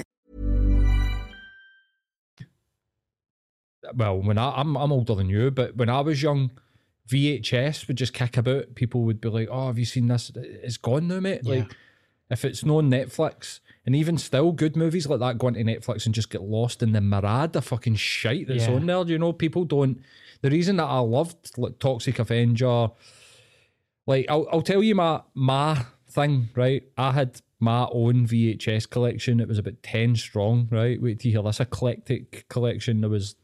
[3.95, 6.51] Well, when I, I'm I'm older than you, but when I was young,
[7.09, 8.75] VHS would just kick about.
[8.75, 10.31] People would be like, "Oh, have you seen this?
[10.35, 11.55] It's gone now, mate." Yeah.
[11.55, 11.75] Like,
[12.29, 16.15] if it's no Netflix, and even still, good movies like that go into Netflix and
[16.15, 18.75] just get lost in the mirage of fucking shite that's Yeah.
[18.75, 19.05] on there.
[19.05, 19.99] You know, people don't.
[20.41, 22.89] The reason that I loved like Toxic Avenger,
[24.07, 26.83] like I'll I'll tell you my my thing, right?
[26.97, 29.39] I had my own VHS collection.
[29.39, 31.01] It was about ten strong, right?
[31.01, 33.01] Wait till you hear this eclectic collection.
[33.01, 33.35] There was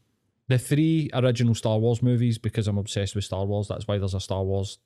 [0.48, 3.68] the three original Star Wars movies because I'm obsessed with Star Wars.
[3.68, 4.78] That's why there's a Star Wars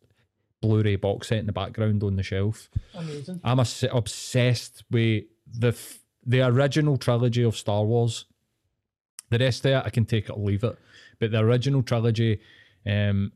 [0.61, 2.69] Blu-ray box set in the background on the shelf.
[2.95, 3.41] Amazing.
[3.43, 8.27] I'm a, obsessed with the f- the original trilogy of Star Wars.
[9.31, 10.79] The rest of it, I can take it or leave it.
[11.19, 12.41] But the original trilogy,
[12.87, 13.33] um,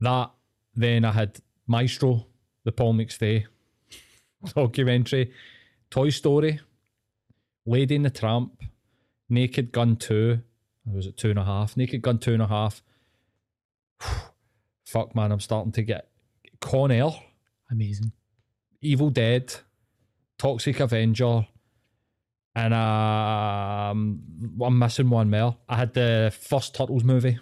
[0.00, 0.30] that
[0.74, 2.26] then I had Maestro
[2.64, 3.44] the Paul McStay
[4.54, 5.32] documentary,
[5.90, 6.60] Toy Story,
[7.64, 8.60] Lady in the Tramp,
[9.28, 10.42] Naked Gun 2, or
[10.94, 11.76] was it two and a half?
[11.76, 12.82] Naked Gun two and a half.
[14.86, 16.08] Fuck man, I'm starting to get
[16.60, 17.10] Con Air,
[17.70, 18.12] Amazing.
[18.80, 19.54] Evil Dead,
[20.38, 21.46] Toxic Avenger,
[22.54, 24.20] and um,
[24.62, 25.56] I'm missing one more.
[25.68, 27.38] I had the first Turtles movie.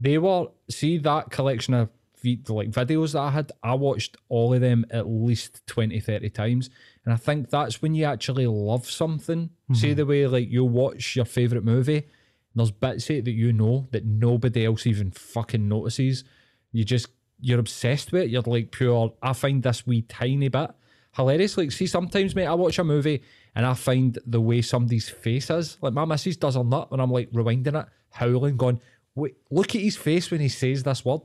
[0.00, 1.90] They were see that collection of
[2.24, 3.52] like videos that I had.
[3.62, 6.70] I watched all of them at least 20, 30 times,
[7.04, 9.50] and I think that's when you actually love something.
[9.72, 12.06] See the way like you watch your favorite movie.
[12.54, 16.24] There's bits of it that you know that nobody else even fucking notices.
[16.72, 17.08] You just
[17.40, 18.30] you're obsessed with it.
[18.30, 19.12] You're like pure.
[19.22, 20.70] I find this wee tiny bit
[21.16, 21.56] hilarious.
[21.56, 23.22] Like, see, sometimes, mate, I watch a movie
[23.54, 25.78] and I find the way somebody's face is.
[25.80, 28.80] Like, my missus does her nut when I'm like rewinding it, howling, going,
[29.14, 31.22] wait, look at his face when he says this word.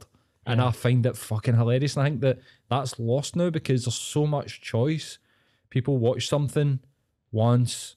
[0.47, 1.97] And I find it fucking hilarious.
[1.97, 5.17] And I think that that's lost now because there's so much choice.
[5.71, 6.79] People watch something
[7.31, 7.95] once,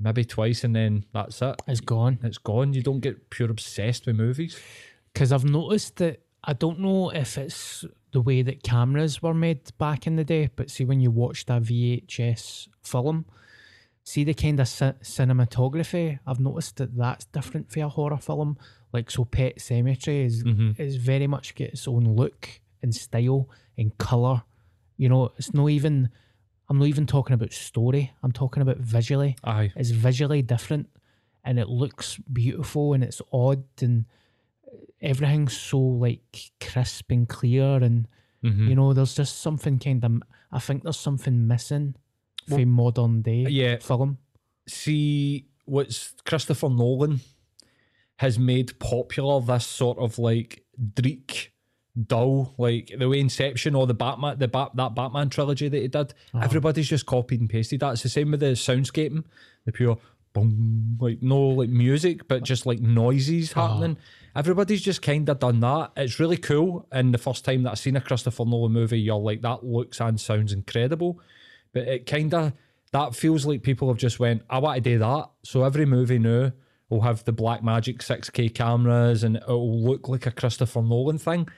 [0.00, 1.60] maybe twice, and then that's it.
[1.66, 2.18] It's gone.
[2.22, 2.72] It's gone.
[2.72, 4.58] You don't get pure obsessed with movies.
[5.12, 9.76] Because I've noticed that I don't know if it's the way that cameras were made
[9.78, 13.26] back in the day, but see when you watched a VHS film,
[14.04, 16.18] see the kind of ci- cinematography.
[16.26, 18.56] I've noticed that that's different for a horror film.
[18.92, 20.80] Like so, Pet Sematary is mm-hmm.
[20.80, 22.48] is very much get its own look
[22.82, 24.42] and style and color.
[24.96, 26.10] You know, it's not even.
[26.68, 28.12] I'm not even talking about story.
[28.22, 29.36] I'm talking about visually.
[29.44, 29.72] Aye.
[29.74, 30.88] It's visually different,
[31.44, 34.04] and it looks beautiful and it's odd and
[35.00, 38.08] everything's so like crisp and clear and
[38.44, 38.68] Mm-hmm.
[38.68, 41.96] you know there's just something kind of i think there's something missing
[42.48, 43.78] from modern day yeah.
[43.78, 44.18] film
[44.68, 47.20] see what's Christopher Nolan
[48.16, 50.64] has made popular this sort of like
[50.94, 51.48] dreek
[52.06, 55.88] dull like the way Inception or the Batman the Bat that Batman trilogy that he
[55.88, 56.40] did uh-huh.
[56.42, 57.92] everybody's just copied and pasted that.
[57.92, 59.24] It's the same with the soundscaping
[59.64, 59.98] the pure
[60.32, 63.68] boom like no like music but just like noises uh-huh.
[63.68, 63.96] happening.
[64.36, 65.92] Everybody's just kind of done that.
[65.96, 69.16] It's really cool and the first time that I've seen a Christopher Nolan movie you're
[69.16, 71.20] like that looks and sounds incredible.
[71.72, 72.52] But it kind of
[72.92, 75.30] that feels like people have just went i want to do that.
[75.42, 76.52] So every movie now
[76.88, 81.48] will have the black magic 6k cameras and it'll look like a christopher nolan thing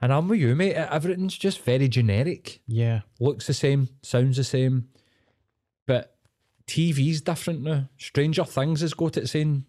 [0.00, 0.74] and i'm with you mate.
[0.74, 2.60] Everything's just very generic.
[2.66, 3.00] Yeah.
[3.20, 4.88] Looks the same sounds the same
[5.86, 6.16] but
[6.66, 7.88] tv's different now.
[7.98, 9.64] Stranger things has got its own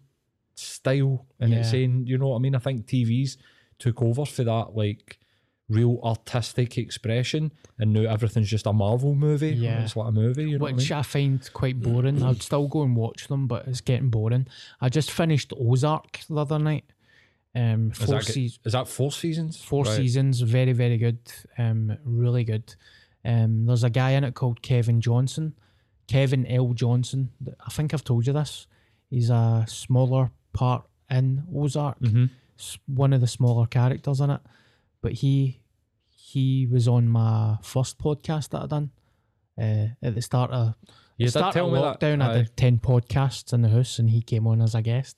[0.54, 1.84] style and its Yeah.
[1.84, 2.54] own you know what i mean?
[2.54, 3.36] I think tvs
[3.78, 5.18] took over for that like
[5.68, 9.50] real artistic expression and now everything's just a marvel movie.
[9.50, 9.82] Yeah.
[9.82, 10.98] it's like a movie you know what I which mean?
[10.98, 12.22] I, find quite boring.
[12.22, 14.46] I'd still go and watch them but it's getting boring.
[14.80, 16.84] I just finished ozark the other night
[17.58, 19.56] um Is that, seas- is that four seasons?
[19.62, 19.96] four Right.
[19.96, 21.18] seasons very very good.
[21.56, 22.74] Um really good.
[23.24, 25.54] Um there's a guy in it called kevin johnson.
[26.06, 26.72] Kevin l.
[26.74, 27.30] Johnson.
[27.66, 28.66] I think i've told you this.
[29.10, 31.98] He's a smaller part in ozark.
[32.00, 32.30] Mhm.
[32.86, 34.40] one of the smaller characters in it.
[35.00, 35.60] But he
[36.30, 38.90] he was on my first podcast that i done.
[39.60, 40.74] Uh, at the start of
[41.16, 44.22] You did start tell of lockdown i did 10 podcasts in the house and he
[44.22, 45.16] came on as a guest.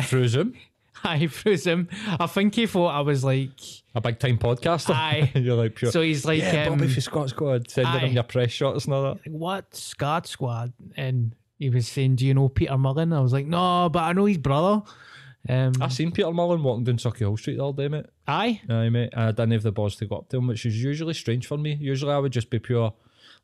[0.00, 0.54] Through Zoom,
[1.04, 1.88] i him.
[2.20, 3.50] i think he thought i was like
[3.94, 4.94] a big time podcaster.
[4.94, 5.30] Aye.
[5.34, 5.90] You're like pure.
[5.90, 7.98] so he's like yeah, um, Bobby for Scot Squad, sending aye.
[8.06, 9.08] him your press shots and all that.
[9.26, 10.72] like, what Scot Squad?
[10.96, 14.12] And he was saying, "Do you know Peter Mullan?" I was like, "No, but I
[14.12, 14.82] know his brother."
[15.48, 18.06] Um, I seen Peter Mullan walking down Sauchiehall Street the other day, mate.
[18.28, 19.10] aye, Aye, mate.
[19.16, 21.58] I didn't have the balls to go up to him, which is usually strange for
[21.58, 21.74] me.
[21.74, 22.94] Usually I would just be pure.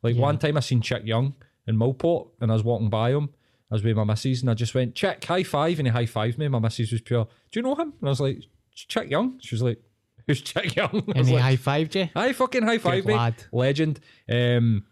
[0.01, 1.35] Like one time I seen Chick Young
[1.67, 3.29] in Millport and I was walking by him.
[3.71, 5.79] I was with my missus and I just went, Chick, high five.
[5.79, 6.47] And he high fived me.
[6.47, 7.93] My missus was pure, Do you know him?
[7.99, 8.39] And I was like,
[8.73, 9.39] Chick Young.
[9.41, 9.79] She was like,
[10.27, 10.89] Who's Chick Young?
[10.93, 12.09] I and was he like, high fived you.
[12.15, 13.15] Aye, fucking high five, mate.
[13.15, 13.43] lad.
[13.51, 13.99] Legend.
[14.29, 14.85] Um,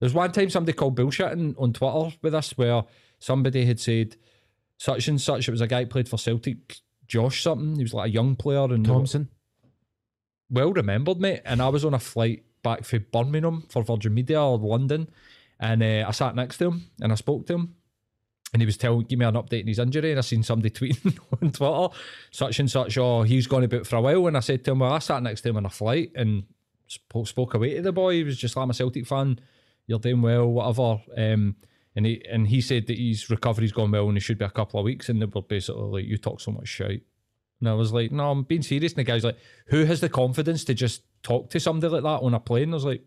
[0.00, 2.84] there's one time somebody called bullshitting on Twitter with us where
[3.18, 4.16] somebody had said
[4.78, 5.48] such and such.
[5.48, 7.76] It was a guy who played for Celtic, Josh something.
[7.76, 9.28] He was like a young player and Thompson.
[10.48, 11.42] well remembered, mate.
[11.44, 15.10] And I was on a flight back from Birmingham for Virgin Media or London,
[15.58, 17.74] and uh, I sat next to him and I spoke to him,
[18.52, 20.70] and he was telling give me an update on his injury, and I seen somebody
[20.74, 21.88] tweeting on Twitter,
[22.30, 22.98] such and such.
[22.98, 24.92] Oh, he's going to be out for a while, and I said to him, well,
[24.92, 26.44] I sat next to him on a flight and
[26.86, 28.14] spoke, spoke away to the boy.
[28.14, 29.38] He was just like, I'm a Celtic fan.
[29.86, 31.00] You're doing well, whatever.
[31.16, 31.56] Um,
[31.96, 34.50] and he and he said that his recovery's gone well and he should be a
[34.50, 35.08] couple of weeks.
[35.08, 37.02] And they were basically like, "You talk so much shit."
[37.60, 38.92] And I was like, no, I'm being serious.
[38.92, 39.36] And the guy's like,
[39.66, 42.64] who has the confidence to just talk to somebody like that on a plane?
[42.64, 43.02] And I was like,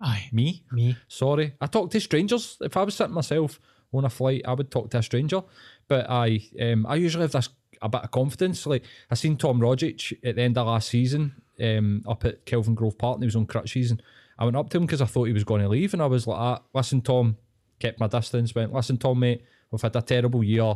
[0.00, 0.64] Aye, me?
[0.72, 0.96] me.
[1.06, 1.54] Sorry.
[1.60, 2.58] I talk to strangers.
[2.60, 3.60] If I was sitting myself
[3.98, 5.42] on a flight, I would talk to a stranger.
[5.88, 7.48] But I um, I usually have this
[7.82, 8.66] a bit of confidence.
[8.66, 12.98] Like I seen Tom Rogic at the end of last season um, up at Kelvingrove
[12.98, 13.90] Park and he was on crutches.
[13.90, 14.02] And
[14.38, 15.92] I went up to him because I thought he was going to leave.
[15.92, 17.36] And I was like, ah, listen, Tom,
[17.78, 20.74] kept my distance, went, listen, Tom, mate, we've had a terrible year.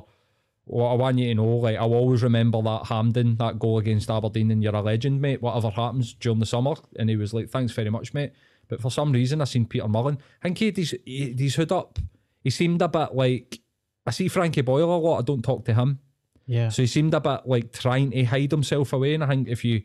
[0.64, 4.10] What I want you to know, like, I'll always remember that Hampden, that goal against
[4.10, 6.74] Aberdeen, and you're a legend, mate, whatever happens during the summer.
[6.96, 8.32] And he was like, thanks very much, mate.
[8.68, 10.18] But for some reason, I seen Peter Mullan.
[10.42, 11.98] I think he had his, he his hood up.
[12.43, 13.61] He seemed a bit like,
[14.07, 16.01] I see Frankie Boyle a lot, I don't talk to him.
[16.47, 16.70] Yeah.
[16.70, 19.14] So he seemed a bit like trying to hide himself away.
[19.14, 19.82] And I think if you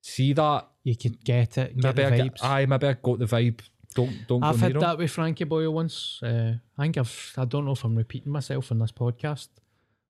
[0.00, 1.78] see that, you could get it.
[1.78, 2.40] Get maybe I vibes.
[2.40, 3.60] get, aye, maybe I got the vibe.
[3.94, 6.20] Don't don't I've had that with Frankie Boyle once.
[6.22, 7.34] Uh, I think I've.
[7.36, 9.48] I don't know if I'm repeating myself in this podcast,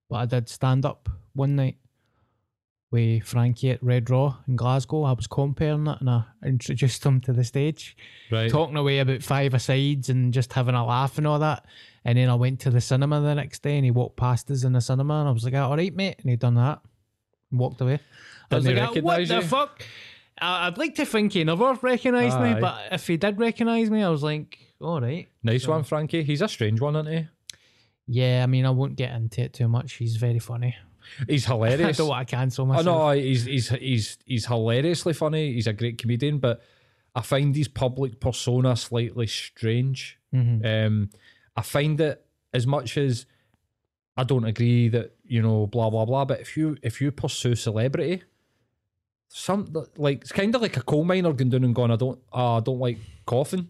[0.08, 1.76] but I did stand up one night
[2.94, 5.02] with Frankie at Red Raw in Glasgow.
[5.02, 7.96] I was comparing it, and I introduced him to the stage,
[8.30, 8.48] Right.
[8.48, 11.66] talking away about five asides and just having a laugh and all that.
[12.04, 14.62] And then I went to the cinema the next day, and he walked past us
[14.62, 16.80] in the cinema, and I was like, "All right, mate," and he done that
[17.50, 17.98] and walked away.
[18.50, 19.82] I was Didn't like, "Ah, "What recognise the you?" fuck?"
[20.38, 24.08] I'd like to think he never recognised me, but if he did recognise me, I
[24.10, 25.28] was like, all right.
[25.42, 26.22] Nice So- one, Frankie.
[26.24, 27.26] He's a strange one, isn't he?
[28.06, 29.94] Yeah, I mean, I won't get into it too much.
[29.94, 30.74] He's very funny.
[31.28, 31.98] He's hilarious.
[31.98, 32.86] I don't want to cancel myself.
[32.86, 35.52] no, he's he's he's he's hilariously funny.
[35.54, 36.62] He's a great comedian, but
[37.14, 40.18] I find his public persona slightly strange.
[40.34, 40.86] Mhm.
[40.86, 41.10] Um,
[41.56, 43.26] I find it as much as
[44.16, 47.54] I don't agree that you know blah blah blah, but if you if you pursue
[47.54, 48.22] celebrity,
[49.28, 52.18] some like it's kind of like a coal miner going down and going, I don't
[52.32, 53.68] uh, I don't like coughing.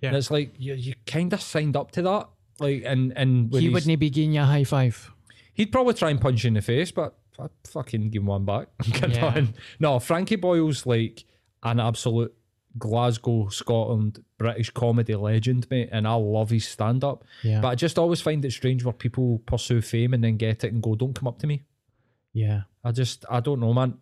[0.00, 0.08] Yeah.
[0.08, 2.28] And it's like you you kind of signed up to that.
[2.60, 5.10] Like and and he wouldn't be giving you a high five.
[5.54, 8.44] He'd probably try and punch you in the face, but I'd fucking give him one
[8.44, 8.68] back.
[9.08, 9.46] Yeah.
[9.80, 11.24] No, Frankie Boyle's like
[11.62, 12.34] an absolute
[12.78, 17.24] Glasgow, Scotland, British comedy legend, mate, and I love his stand up.
[17.42, 17.60] Yeah.
[17.60, 20.72] But I just always find it strange where people pursue fame and then get it
[20.72, 21.62] and go, don't come up to me.
[22.32, 22.62] Yeah.
[22.82, 23.98] I just, I don't know, man.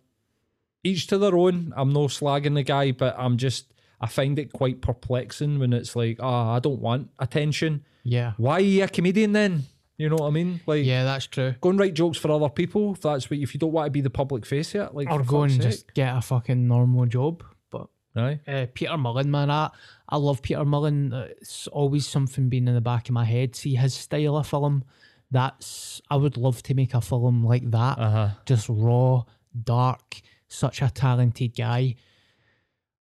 [0.83, 1.73] Each to their own.
[1.75, 5.95] I'm no slagging the guy, but I'm just, I find it quite perplexing when it's
[5.95, 7.85] like, ah, I don't want attention.
[8.03, 8.33] Yeah.
[8.37, 9.63] Why are you a comedian then?
[10.01, 10.59] You know what I mean?
[10.65, 11.53] Like, Yeah, that's true.
[11.61, 12.93] go and write jokes for other people.
[12.93, 15.23] If that's what, if you don't want to be the public face yet, like, Or
[15.23, 17.43] go and fuck's just get a fucking normal job.
[17.69, 18.39] But Aye.
[18.47, 19.69] uh, Peter Mullan, man, I,
[20.09, 21.13] I love Peter Mullan.
[21.39, 23.55] It's always something being in the back of my head.
[23.55, 24.83] See his style of film.
[25.29, 27.97] That's I would love to make a film like that.
[27.99, 28.29] Uh-huh.
[28.45, 29.23] Just raw,
[29.63, 30.21] dark.
[30.47, 31.95] Such a talented guy.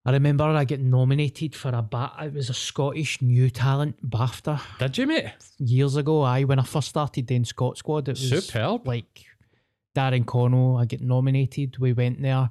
[0.10, 2.16] I remember I get nominated for a bat.
[2.20, 5.34] It was a Scottish New Talent BAFTA Did you, mate?
[5.60, 6.24] years ago.
[6.24, 8.88] I when I first started doing Scot Squad, it was Superb.
[8.88, 9.26] like
[9.96, 10.78] Darren Connell.
[10.78, 11.78] I get nominated.
[11.78, 12.50] We went there,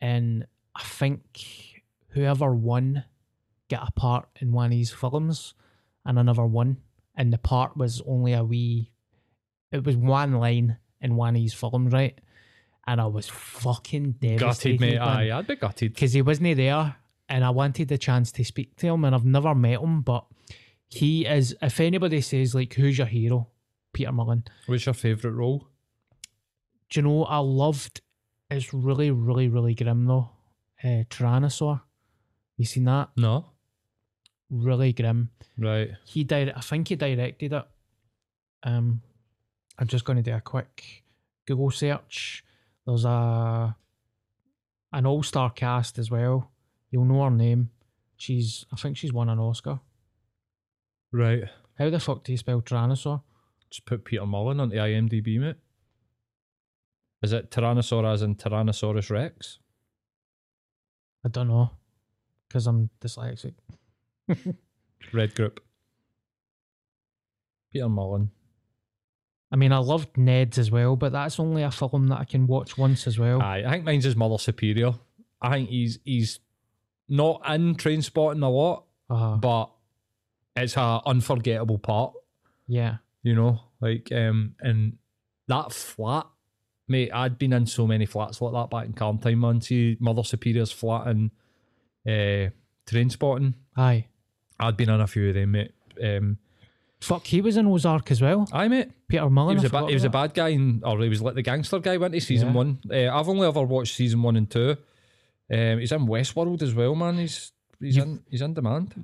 [0.00, 1.20] and I think
[2.08, 3.04] whoever won
[3.68, 5.52] got a part in one of these films,
[6.06, 6.78] and another one.
[7.14, 8.92] And the part was only a wee.
[9.72, 12.18] It was one line in one of these films, right?
[12.90, 14.98] And I was fucking devastated, Gutted, mate.
[14.98, 15.92] Aye, I'd be gutted.
[15.94, 16.96] because he wasn't there
[17.28, 20.24] and I wanted the chance to speak to him and I've never met him but
[20.88, 23.48] he is if anybody says like who's your hero
[23.92, 25.68] Peter Mullan What's your favourite role?
[26.88, 28.00] do you know I loved
[28.50, 30.30] it's really really really grim though
[30.82, 31.82] uh, Tyrannosaur
[32.56, 33.50] you seen that No.
[34.50, 35.28] really grim
[35.58, 35.90] Right.
[36.06, 37.64] he di- I think he directed it
[38.62, 39.02] um
[39.78, 41.04] I'm just going to do a quick
[41.46, 42.42] Google search
[42.88, 43.76] there's a
[44.94, 46.50] an all-star cast as well
[46.90, 47.68] you'll know her name
[48.16, 49.80] she's I think she's won an Oscar
[51.12, 51.44] Right.
[51.78, 53.22] how the fuck do you spell Tyrannosaur
[53.70, 55.56] Just put Peter Mullan onto IMDb, mate.
[57.22, 59.58] Is it Tyrannosaur as in Tyrannosaurus Rex?
[61.24, 61.70] I don't know
[62.48, 63.54] because I'm dyslexic
[65.12, 65.60] Red Group.
[67.72, 68.28] Peter Mullan.
[69.50, 72.46] I mean I loved Ned's as well but that's only a film that I can
[72.46, 74.92] watch once as well Aye, I think mine's his Mother Superior.
[75.40, 76.40] I think he's he's
[77.08, 79.70] not in Trainspotting a lot, uh, but
[80.56, 82.12] it's a unforgettable part.
[82.66, 84.96] yeah you know, like um, and
[85.48, 86.26] that flat,
[86.86, 87.10] mate.
[87.12, 89.60] I'd been in so many flats like that back in Calm time, man.
[89.60, 91.30] See Mother Superior's flat and
[92.06, 92.50] uh,
[92.86, 93.54] Trainspotting.
[93.76, 94.06] aye
[94.60, 95.72] I'd been in a few of them, mate.
[96.02, 96.38] Um,
[97.00, 98.90] fuck he was in Ozark as well aye, mate.
[99.08, 100.82] Peter Mullan He was I a ba- forgot he was a about bad guy, in,
[100.84, 101.96] or he was like the gangster guy.
[101.96, 102.54] Went to season Yeah.
[102.54, 102.78] one.
[102.90, 104.76] Uh, I've only ever watched season one and two.
[105.50, 107.16] Um, he's in Westworld as well, man.
[107.18, 108.94] He's he's in he's in demand.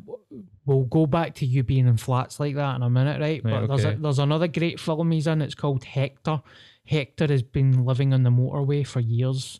[0.66, 3.42] We'll go back to you being in flats like that in a minute, right?
[3.42, 3.98] But Right, there's a, okay.
[4.00, 5.40] there's another great film he's in.
[5.42, 6.42] It's called Hector.
[6.86, 9.58] Hector has been living on the motorway for years.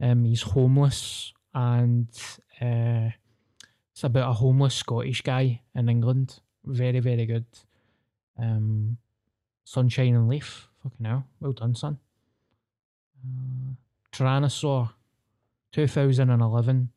[0.00, 2.08] Um, he's homeless, and
[2.60, 3.10] uh,
[3.92, 6.40] it's about a homeless Scottish guy in England.
[6.64, 7.44] Very, very good.
[8.38, 8.98] Um,
[9.64, 10.66] Sunshine on Leith.
[10.82, 11.98] Fucking hell, well done, son.
[13.24, 13.74] Uh,
[14.12, 14.90] Tyrannosaur,
[15.72, 16.90] 2011.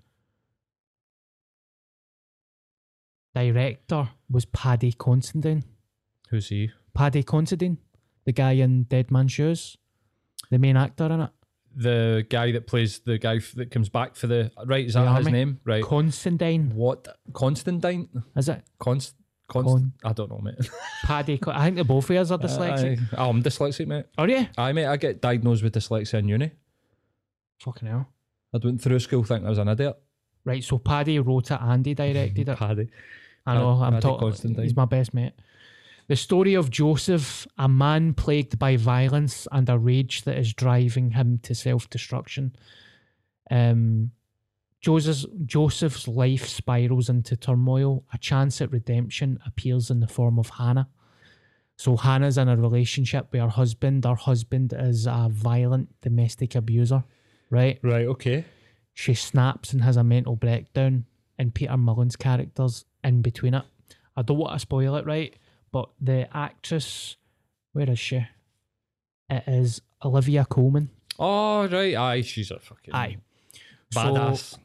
[3.33, 5.63] Director was Paddy Considine.
[6.29, 6.71] Who's he?
[6.93, 7.77] Paddy Considine,
[8.25, 9.77] the guy in Dead Man's Shoes,
[10.49, 11.29] the main actor in it.
[11.75, 14.87] The guy that plays the guy f- that comes back for the right.
[14.87, 15.37] Is The that his army.
[15.37, 15.59] name?
[15.63, 15.83] Right.
[15.83, 17.07] Considine, what?
[17.33, 18.09] Constantine?
[18.35, 18.63] is it?
[18.79, 19.13] Const.
[19.47, 19.69] Const.
[19.69, 20.55] Con- I don't know, mate.
[21.03, 21.37] Paddy.
[21.37, 22.99] Con- I think the both of us are dyslexic.
[22.99, 23.15] Aye.
[23.17, 24.05] Oh, I'm dyslexic, mate.
[24.17, 24.47] are you?
[24.57, 26.51] I mate, I get diagnosed with dyslexia in uni.
[27.59, 28.07] Fucking hell.
[28.53, 29.97] I went through school thinking I was an idiot.
[30.45, 32.57] Right, so Paddy wrote it and he directed it.
[32.59, 32.89] Paddy.
[33.45, 34.55] I know, I'm talking.
[34.55, 35.33] He's my best mate.
[36.07, 41.11] The story of Joseph, a man plagued by violence and a rage that is driving
[41.11, 42.55] him to self destruction.
[43.51, 44.11] Um,
[44.81, 48.03] Joseph's, Joseph's life spirals into turmoil.
[48.13, 50.87] A chance at redemption appears in the form of Hannah.
[51.77, 54.05] So Hannah's in a relationship with her husband.
[54.05, 57.03] Her husband is a violent domestic abuser,
[57.49, 57.79] right?
[57.83, 58.05] Right.
[58.07, 58.45] Okay.
[58.93, 61.05] She snaps and has a mental breakdown,
[61.37, 63.63] and Peter Mullan's character's in between it.
[64.15, 65.35] I don't want to spoil it, right?
[65.71, 67.15] But the actress,
[67.73, 68.25] where is she?
[69.29, 70.89] It is Olivia Colman.
[71.19, 71.95] Oh right.
[71.95, 73.17] Aye, she's a fucking Aye.
[73.93, 74.37] badass.
[74.37, 74.57] So,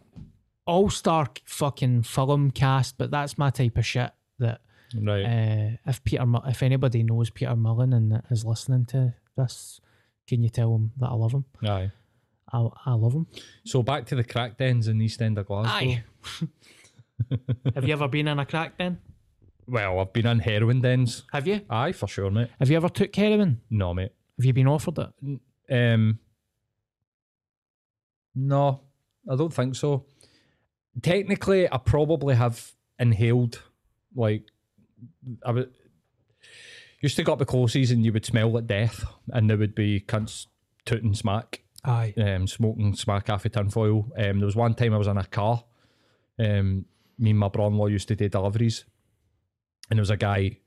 [0.66, 4.10] all star fucking film cast, but that's my type of shit.
[4.38, 4.60] That
[5.00, 5.24] right.
[5.24, 9.80] uh, if Peter, if anybody knows Peter Mullan and is listening to this,
[10.26, 11.44] can you tell him that I love him?
[11.64, 11.90] Aye.
[12.52, 13.26] I, I love him.
[13.64, 15.72] So back to the crack dens in East End of Glasgow.
[15.72, 16.04] Aye.
[17.74, 18.98] Have you ever been in a crack den?
[19.66, 21.22] Well, I've been in heroin dens.
[21.32, 21.60] Have you?
[21.70, 22.50] Aye, for sure, mate.
[22.58, 23.60] Have you ever took heroin?
[23.70, 24.12] No, mate.
[24.38, 25.40] Have you been offered it?
[25.70, 26.18] Um,
[28.34, 28.80] no,
[29.30, 30.04] I don't think so.
[31.00, 33.62] Technically, I probably have inhaled,
[34.14, 34.44] like,
[35.44, 35.70] I would,
[37.00, 39.74] used to go up the closes and you would smell like death, and there would
[39.74, 40.46] be cunts
[40.84, 42.14] tooting smack, Aye.
[42.18, 44.12] um, smoking smack off a tinfoil.
[44.16, 45.64] Um, there was one time I was in a car,
[46.38, 46.84] um,
[47.18, 48.84] me and my brother-in-law used to do deliveries,
[49.90, 50.58] and there was a guy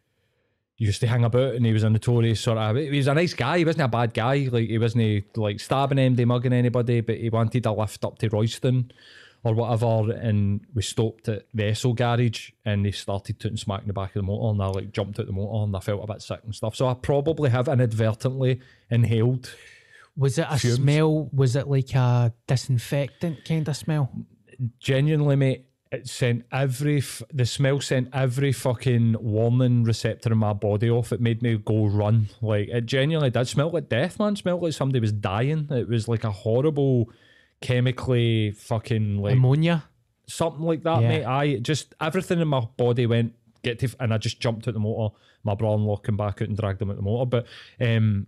[0.77, 3.33] used to hang about and he was a notorious sort of he was a nice
[3.33, 7.17] guy, he wasn't a bad guy, like he wasn't like stabbing anybody, mugging anybody, but
[7.17, 8.91] he wanted a lift up to Royston
[9.45, 13.87] or whatever and we stopped at the Esso garage and they started tooting smack in
[13.87, 16.03] the back of the motor and I like jumped out the motor and I felt
[16.03, 16.75] a bit sick and stuff.
[16.75, 19.51] So I probably have inadvertently inhaled
[20.17, 20.75] Was it a Fumes.
[20.77, 21.29] smell?
[21.31, 24.11] Was it like a disinfectant kind of smell?
[24.79, 30.53] genuinely, mate, it sent every f- the smell sent every fucking warning receptor in my
[30.53, 31.11] body off.
[31.13, 32.29] It made me go run.
[32.41, 34.33] Like it genuinely did smell like death, man.
[34.33, 35.67] It smelled like somebody was dying.
[35.69, 37.09] It was like a horrible
[37.65, 39.83] chemically fucking like Ammonia.
[40.27, 41.07] something like that, Yeah.
[41.09, 41.25] mate.
[41.25, 44.79] I just everything in my body went get to, and I just jumped out the
[44.79, 45.15] motor.
[45.43, 47.25] My brother-in-law came back out and dragged him out the motor.
[47.25, 47.45] But
[47.85, 48.27] um,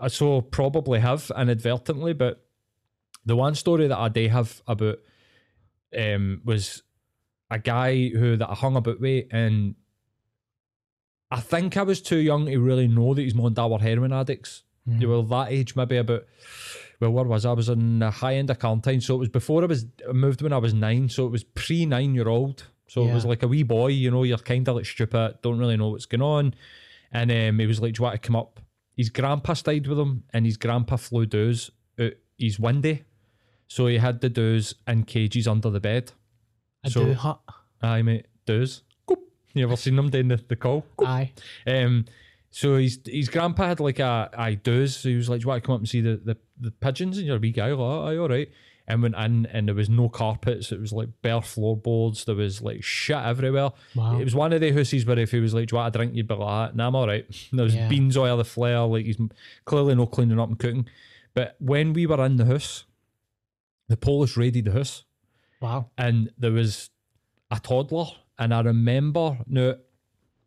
[0.00, 2.14] I so probably have inadvertently.
[2.14, 2.42] But
[3.26, 4.98] the one story that I do have about
[5.96, 6.82] um was
[7.50, 9.74] a guy who that I hung about with, and
[11.30, 13.78] I think I was too young to really know that his mom and dad were
[13.78, 14.62] heroin addicts.
[14.86, 16.24] They were that age, maybe about
[17.00, 17.50] well, where was I?
[17.50, 20.12] I was in the high end of Carlton, so it was before I was I
[20.12, 22.64] moved when I was nine, so it was pre nine year old.
[22.86, 25.58] So it was like a wee boy, you know, you're kind of like stupid, don't
[25.58, 26.54] really know what's going on.
[27.10, 28.60] And um, he was like, Do you want to come up?
[28.96, 32.98] His grandpa stayed with him, and his grandpa flew doos out his window.
[33.66, 36.12] So he had the doos in cages under the bed.
[36.84, 37.40] A So- do hut.
[37.82, 38.82] Aye, mate, doos.
[39.56, 40.84] You ever seen them doing the, the call?
[41.04, 41.30] Aye.
[41.66, 42.06] Um,
[42.56, 44.96] so his his grandpa had like a I does.
[44.96, 46.70] So he was like, "Do you want to come up and see the the, the
[46.70, 48.48] pigeons?" And you're a wee guy, like, oh, aye, all right.
[48.86, 50.70] And went in, and there was no carpets.
[50.70, 52.26] It was like bare floorboards.
[52.26, 53.70] There was like shit everywhere.
[53.96, 54.20] Wow.
[54.20, 55.98] It was one of the houses where if he was like, "Do you want a
[55.98, 57.88] drink?" You'd be like, ah, "Nah, I'm all right." And there was Yeah.
[57.88, 58.82] beans oil, the flare.
[58.82, 59.18] Like he's
[59.64, 60.86] clearly no cleaning up and cooking.
[61.34, 62.84] But when we were in the house,
[63.88, 65.02] the Polish raided the house
[65.60, 65.90] Wow.
[65.98, 66.90] and there was
[67.50, 68.06] a toddler,
[68.38, 69.74] and I remember now.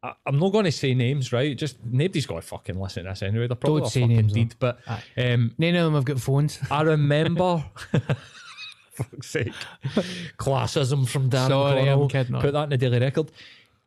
[0.03, 1.57] I, I'm not going to say names, right?
[1.57, 3.47] Just nobody's got to fucking listen to this anyway.
[3.47, 4.79] They're probably Don't say fucking names, did, but
[5.17, 6.59] um, None of them have got phones.
[6.71, 7.63] I remember.
[8.91, 9.53] fuck's sake,
[10.37, 12.39] classism from Darren Sorry, I'm kidding.
[12.39, 13.31] Put that in the daily record.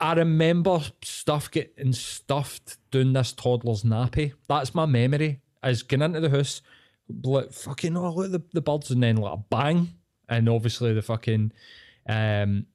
[0.01, 4.33] I remember stuff getting stuffed doing this toddler's nappy.
[4.49, 5.41] That's my memory.
[5.63, 6.63] Is getting into the house,
[7.23, 9.89] like fucking oh look at the, the birds, and then like a bang,
[10.29, 11.53] and obviously the fucking
[12.09, 12.67] um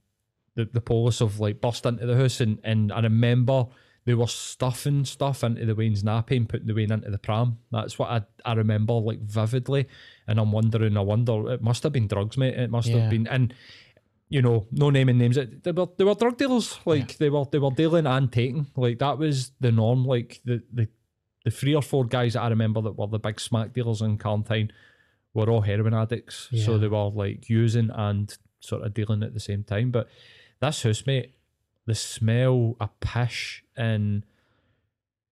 [0.55, 3.65] the the police have like burst into the house, and and I remember
[4.05, 7.57] they were stuffing stuff into the wean's nappy and putting the wean into the pram.
[7.71, 9.87] That's what I I remember like vividly,
[10.27, 10.95] and I'm wondering.
[10.97, 12.53] I wonder it must have been drugs, mate.
[12.55, 12.99] It must Yeah.
[12.99, 13.53] have been and
[14.27, 15.37] you know, no naming names.
[15.37, 16.79] it- They were they were drug dealers.
[16.85, 18.67] Like they were they were dealing and taking.
[18.75, 20.05] Like that was the norm.
[20.05, 20.87] Like the the
[21.43, 24.17] the three or four guys that I remember that were the big smack dealers in
[24.17, 24.71] Carntyne
[25.35, 26.49] were all heroin addicts.
[26.63, 29.91] So they were like using and sort of dealing at the same time.
[29.91, 30.07] But
[30.65, 31.33] this housemate,
[31.85, 34.23] the smell of pish and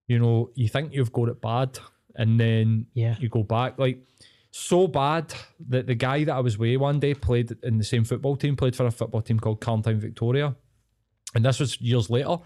[0.07, 1.79] you know, you think you've got it bad
[2.15, 3.15] and then Yeah.
[3.19, 4.05] you go back like
[4.51, 5.33] so bad
[5.69, 8.55] that the guy that I was with one day played in the same football team,
[8.55, 10.55] played for a football team called Carltown Victoria.
[11.33, 12.37] And this was years later.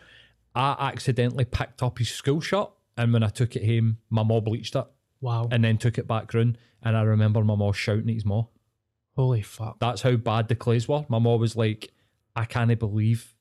[0.55, 4.43] I accidentally picked up his school shirt and when I took it home, my mom
[4.43, 4.85] bleached it
[5.19, 5.49] Wow.
[5.51, 6.57] and then took it back round.
[6.81, 8.47] And I remember my mom shouting at his mom.
[9.15, 9.79] Holy fuck.
[9.79, 11.05] That's how bad the clays were.
[11.09, 11.91] My mom was like,
[12.37, 13.33] I can't believe,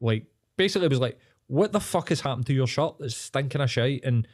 [0.00, 0.26] like,
[0.56, 1.18] basically it was like,
[1.48, 2.94] what the fuck has happened to your shirt?
[3.00, 4.28] It's stinking of shit and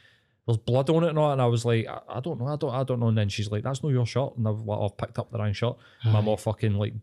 [0.45, 1.31] there's blood on it and all.
[1.31, 3.07] And I was like, I, I don't know, I don't, I don't know.
[3.07, 4.37] And then she's like, that's not your shirt.
[4.37, 5.75] And I've, like, I've picked up the wrong shirt.
[6.03, 6.93] My mom fucking like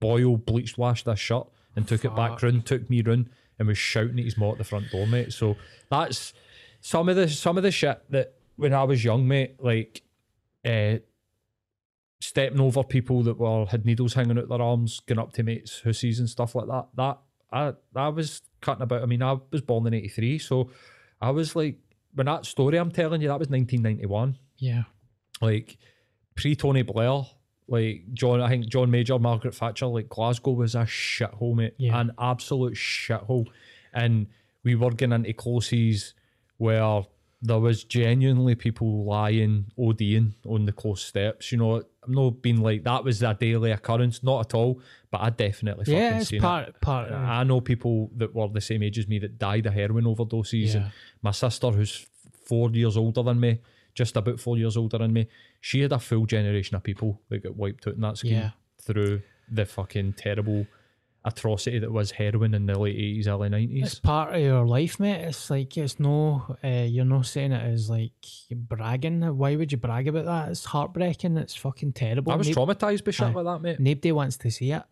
[0.00, 1.46] boil bleached washed this shirt
[1.76, 2.42] and took it back Fuck.
[2.42, 5.32] round, took me round and was shouting at his mom at the front door, mate.
[5.32, 5.56] So
[5.90, 6.34] that's
[6.80, 10.02] some of the some of the shit that when I was young, mate, like
[10.64, 10.98] uh,
[12.26, 15.80] stepping over people that were had needles hanging out their arms, going up to mates'
[15.84, 16.86] houses and stuff like that.
[16.96, 17.18] That
[17.52, 19.02] I I was cutting about.
[19.02, 20.70] I mean, I was born in '83, so
[21.20, 21.78] I was like
[22.14, 24.84] when that story I'm telling you that was 1991, Yeah.
[25.40, 25.78] like
[26.34, 27.22] pre Tony Blair.
[27.66, 31.74] Like John, I think John Major, Margaret Thatcher, like Glasgow was a shithole, mate.
[31.78, 31.98] Yeah.
[31.98, 33.46] An absolute shithole.
[33.94, 34.26] And
[34.64, 36.12] we were getting into closes
[36.58, 37.04] where
[37.46, 41.52] there was genuinely people lying, ODing on the close steps.
[41.52, 44.80] You know, I'm not being like that was a daily occurrence, not at all.
[45.10, 46.80] But I definitely fucking Yeah, it's seen part it.
[46.80, 49.74] part of I know people that were the same age as me that died of
[49.74, 50.74] heroin overdoses.
[50.74, 50.90] And Yeah.
[51.22, 52.06] my sister, who's
[52.48, 53.58] four years older than me,
[53.94, 55.28] just about four years older than me,
[55.60, 58.50] she had a full generation of people that got wiped out in that scheme Yeah.
[58.80, 59.20] through
[59.50, 60.66] the fucking terrible
[61.24, 63.84] atrocity that was heroin in the late 80s, early 90s.
[63.84, 65.22] It's part of your life, mate.
[65.22, 68.12] It's like it's no, uh, you're not saying it as like
[68.50, 69.22] bragging.
[69.36, 70.50] Why would you brag about that?
[70.50, 71.36] It's heartbreaking.
[71.38, 72.32] It's fucking terrible.
[72.32, 73.32] I was traumatized by shit Aye.
[73.32, 73.80] like that, mate.
[73.80, 74.82] Nobody wants to see it.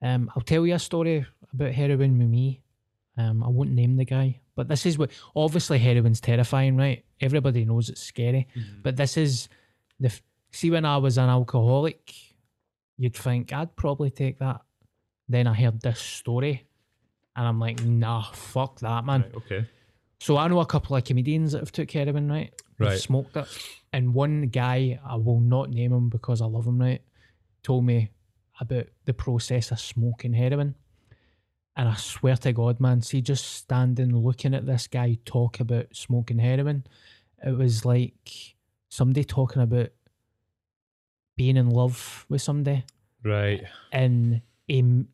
[0.00, 2.62] Um, I'll tell you a story about heroin with me.
[3.16, 7.04] Um, I won't name the guy, but this is what obviously heroin's terrifying, right?
[7.20, 8.48] Everybody knows it's scary,
[8.82, 9.48] but this is
[10.00, 10.12] the
[10.50, 12.12] see when I was an alcoholic,
[12.96, 14.60] you'd think I'd probably take that.
[15.34, 16.64] Then I heard this story,
[17.34, 19.22] and I'm like, nah, fuck that, man.
[19.22, 19.66] Right, okay.
[20.20, 22.52] So I know a couple of comedians that have took heroin, right?
[22.78, 23.00] They've Right.
[23.00, 23.46] Smoked it.
[23.92, 27.02] And one guy, I will not name him because I love him, right?
[27.64, 28.10] Told me
[28.60, 30.76] about the process of smoking heroin.
[31.76, 35.86] And I swear to God, man, see just standing looking at this guy talk about
[35.96, 36.84] smoking heroin,
[37.44, 38.54] it was like
[38.88, 39.88] somebody talking about
[41.36, 42.84] being in love with somebody
[43.24, 43.64] Right.
[43.90, 45.08] and um,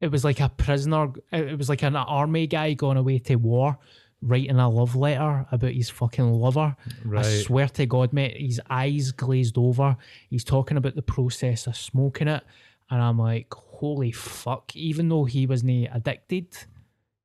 [0.00, 1.12] it was like a prisoner.
[1.32, 3.78] It was like an army guy going away to war,
[4.22, 6.76] writing a love letter about his fucking lover.
[7.04, 7.24] Right.
[7.24, 9.96] I swear to God, mate, his eyes glazed over.
[10.28, 12.42] He's talking about the process of smoking it,
[12.90, 14.74] and I'm like, holy fuck!
[14.76, 16.48] Even though he wasn't addicted,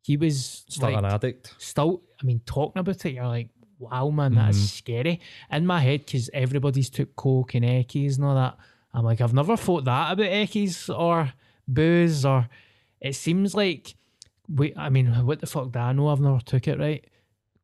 [0.01, 1.53] he was Still like, an addict.
[1.57, 3.49] still, I mean, talking about it, you're like,
[3.79, 4.65] wow, man, that's Mm-hmm.
[4.65, 5.21] scary.
[5.51, 8.57] In my head, because everybody's took coke and eckies and all that,
[8.93, 11.33] I'm like, I've never thought that about eckies or
[11.67, 12.47] booze, or
[13.01, 13.95] it seems like,
[14.47, 16.07] we, I mean, what the fuck do I know?
[16.09, 17.05] I've never took it, right?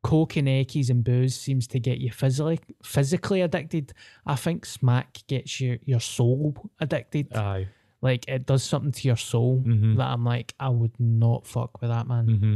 [0.03, 3.93] Coke and eckies and booze seems to get you physically physically addicted.
[4.25, 7.35] I think smack gets your your soul addicted.
[7.35, 7.67] Aye.
[8.03, 9.95] like it does something to your soul Mhm.
[9.97, 12.25] that I'm like, I would not fuck with that man.
[12.27, 12.55] hmm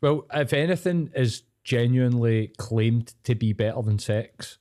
[0.00, 4.56] Well, if anything is genuinely claimed to be better than sex,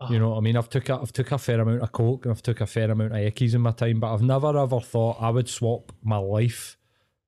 [0.00, 0.12] Oh.
[0.12, 0.56] you know what I mean?
[0.56, 2.88] I've took a, I've took a fair amount of coke and I've took a fair
[2.90, 6.18] amount of eckies in my time, but I've never ever thought I would swap my
[6.18, 6.76] life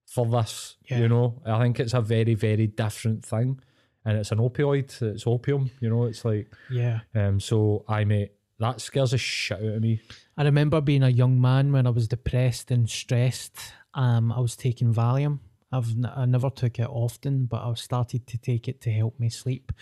[0.07, 0.77] for this.
[0.89, 1.01] Yeah.
[1.01, 3.61] You know, I think it's a very very different thing,
[4.05, 5.03] and it's an opioid.
[5.03, 5.71] It's opium.
[5.81, 7.01] You know, it's like Yeah.
[7.15, 7.41] um.
[7.41, 10.01] So I mate, that scares the shit out of me.
[10.37, 13.59] I remember being a young man when I was depressed and stressed.
[13.95, 15.41] Um, I was taking Valium.
[15.73, 19.19] I've n- I never took it often, but I've started to take it to help
[19.21, 19.73] me sleep.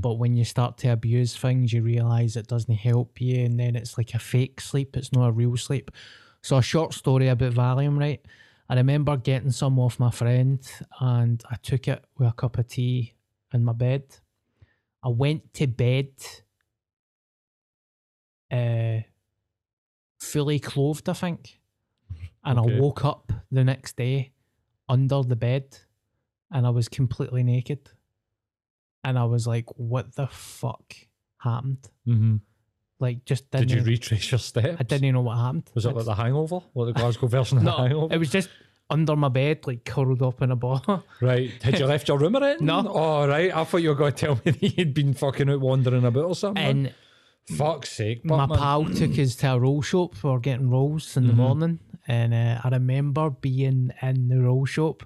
[0.00, 3.76] But when you start to abuse things, you realize it doesn't help you, and then
[3.76, 4.96] it's like a fake sleep.
[4.96, 5.90] It's not a real sleep.
[6.42, 8.20] So a short story about Valium, right?
[8.68, 10.60] I remember getting some off my friend,
[11.00, 13.14] and I took it with a cup of tea
[13.52, 14.04] in my bed.
[15.02, 16.10] I went to bed.
[18.50, 19.00] Uh,
[20.20, 21.60] fully clothed, I think.
[22.44, 22.76] And Okay.
[22.76, 24.32] I woke up the next day
[24.88, 25.76] under the bed
[26.50, 27.90] and I was completely naked.
[29.04, 30.94] And I was like, what the fuck
[31.38, 31.88] happened?
[32.06, 32.36] Mm-hmm.
[33.00, 34.76] Like, just Did you retrace your steps?
[34.78, 35.70] I didn't even know what happened.
[35.74, 38.14] Was it like the Hangover, like the Glasgow version of the No, Hangover?
[38.14, 38.48] it was just
[38.90, 40.82] under my bed, like curled up in a ball.
[41.20, 41.52] Right.
[41.62, 42.66] Had you left your room or anything?
[42.66, 42.84] No.
[42.88, 43.54] Oh, right.
[43.54, 46.24] I thought you were going to tell me that you'd been fucking out wandering about
[46.24, 46.64] or something.
[46.64, 46.94] and
[47.56, 48.24] Fuck's sake.
[48.24, 50.14] my pal took us to a roll shop.
[50.14, 51.40] for getting rolls in the Mm-hmm.
[51.42, 55.02] morning, and uh, I remember being in the roll shop,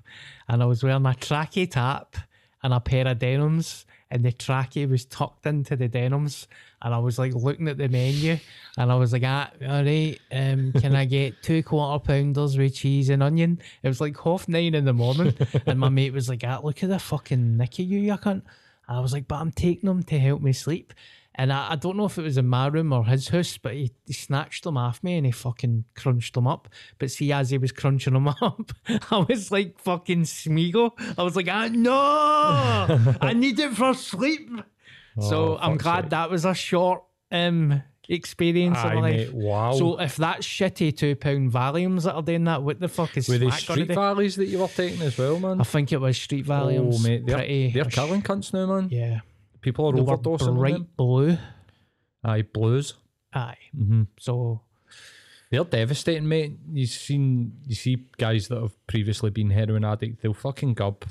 [0.48, 2.16] and I was wearing a tracky top
[2.62, 6.46] and a pair of denims, and the tracky was tucked into the denims,
[6.82, 8.38] and I was like looking at the menu,
[8.76, 12.74] and I was like, ah, all right, um, can I get two quarter pounders with
[12.74, 13.60] cheese and onion?
[13.82, 15.34] It was like half nine in the morning,
[15.66, 18.42] and my mate was like, ah, look at the fucking nick of you, you cunt.
[18.88, 20.92] And I was like, but I'm taking them to help me sleep.
[21.34, 23.72] And I, I don't know if it was in my room or his house, but
[23.72, 26.68] he, he snatched them off me and he fucking crunched them up.
[26.98, 28.72] But see, as he was crunching them up,
[29.10, 30.90] I was like fucking Smeagol.
[31.18, 34.50] I was like, ah, no, I need it for sleep.
[35.20, 36.10] so Oh, I'm glad sake.
[36.10, 39.14] that was a short um experience Aye, in life.
[39.28, 39.72] mate, wow.
[39.72, 43.26] So if that shitty two pound Valiums that are doing that, what the fuck is
[43.28, 45.60] Were they Smack gonna street valleys that you were taking as well, man?
[45.60, 46.96] I think it was Street Valiums.
[46.98, 47.70] Oh, mate, they're, pretty.
[47.70, 48.88] they're killing cunts now, man.
[48.90, 49.20] Yeah.
[49.62, 51.38] People are overdosing bright blue.
[52.24, 52.94] Aye, blues.
[53.32, 53.56] Aye.
[53.76, 54.08] Mhm.
[54.18, 54.60] So
[55.50, 56.58] They're devastating, mate.
[56.72, 61.04] You've seen, you see guys that have previously been heroin addicts, they'll fucking gub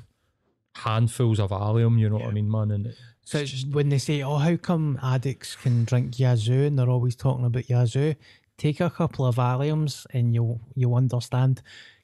[0.76, 2.72] handfuls of Valium, you know what I mean, man?
[2.72, 6.89] And So it's when they say, "Oh, how come addicts can drink Yazoo?" and they're
[6.89, 8.16] always talking about Yazoo,
[8.58, 11.62] take a couple of Valiums and you'll you'll understand.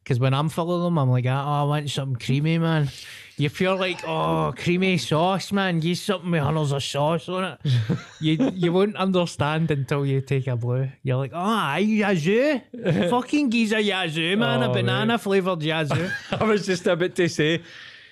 [0.07, 2.87] Because when I'm full of them, I'm like, "Oh, I want something creamy, man."
[3.35, 5.81] You feel like, "Oh, creamy sauce, man.
[5.81, 7.59] Give something with hundreds of sauce on it."
[8.21, 10.87] you you won't understand until you take a blue.
[11.03, 12.61] You're like, "Oh, aye, Yazoo,
[13.09, 17.27] fucking gives a Yazoo, man, a Oh, banana flavored Yazoo." I was just about to
[17.27, 17.61] say,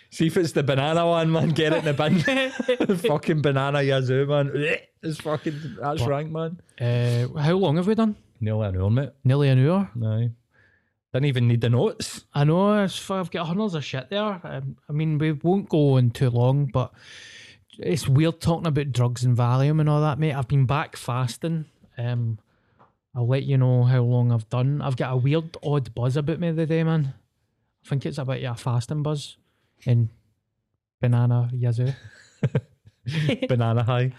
[0.09, 1.49] see if it's the banana one, man.
[1.51, 2.97] Get it in the bin.
[2.97, 4.51] fucking banana yazoo, man.
[5.01, 6.59] It's fucking that's rank, man.
[6.81, 8.17] uh, how long have we done?
[8.41, 9.11] Nearly an hour, mate.
[9.23, 9.89] Nearly an hour.
[9.95, 10.29] No,
[11.15, 12.25] didn't even need the notes.
[12.33, 14.41] I know I've got hundreds of shit there.
[14.43, 16.91] Um, I mean, we won't go on too long, but
[17.79, 20.33] it's weird talking about drugs and Valium and all that, mate.
[20.33, 21.65] I've been back fasting.
[21.97, 22.37] Um,
[23.15, 24.81] I'll let you know how long I've done.
[24.81, 27.13] I've got a weird, odd buzz about me the day, man.
[27.85, 29.37] I think it's about yeah, fasting buzz
[29.85, 30.09] and
[30.99, 31.93] banana yazoo.
[33.47, 34.11] banana high.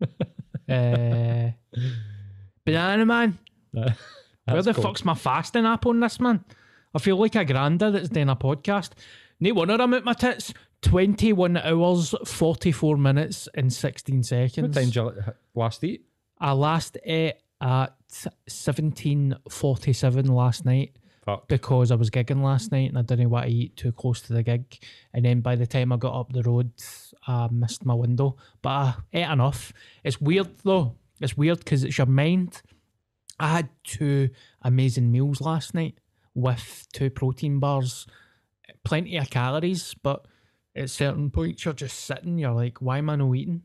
[0.66, 1.50] Uh,
[2.64, 3.38] banana man.
[4.46, 4.84] Where the cool.
[4.84, 6.44] fuck's my fasting app on this, man?
[6.94, 8.90] I feel like a granda that's doing a podcast.
[9.40, 10.52] No wonder I'm at my tits.
[10.82, 14.58] 21 hours, 44 minutes, and 16 seconds.
[14.68, 15.12] What time did you
[15.54, 16.04] last eat?
[16.38, 17.94] I last ate at
[18.48, 21.48] 17.47 last night Fuck.
[21.48, 24.34] because I was gigging last night and I didn't want to eat too close to
[24.34, 24.78] the gig.
[25.14, 26.70] And then by the time I got up the road,
[27.26, 28.36] I missed my window.
[28.60, 29.72] But I ate enough.
[30.02, 30.96] It's weird though.
[31.20, 32.60] It's weird because it's your mind.
[33.38, 34.30] I had two
[34.62, 35.98] amazing meals last night
[36.34, 38.06] with two protein bars,
[38.84, 40.26] plenty of calories, but
[40.76, 43.62] at certain points you're just sitting, you're like, why am I not eating?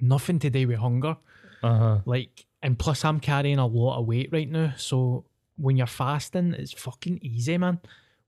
[0.00, 1.16] Nothing today do with hunger.
[1.62, 1.98] Uh huh.
[2.04, 4.74] Like, and plus I'm carrying a lot of weight right now.
[4.76, 5.24] So
[5.56, 7.78] when you're fasting, it's fucking easy, man.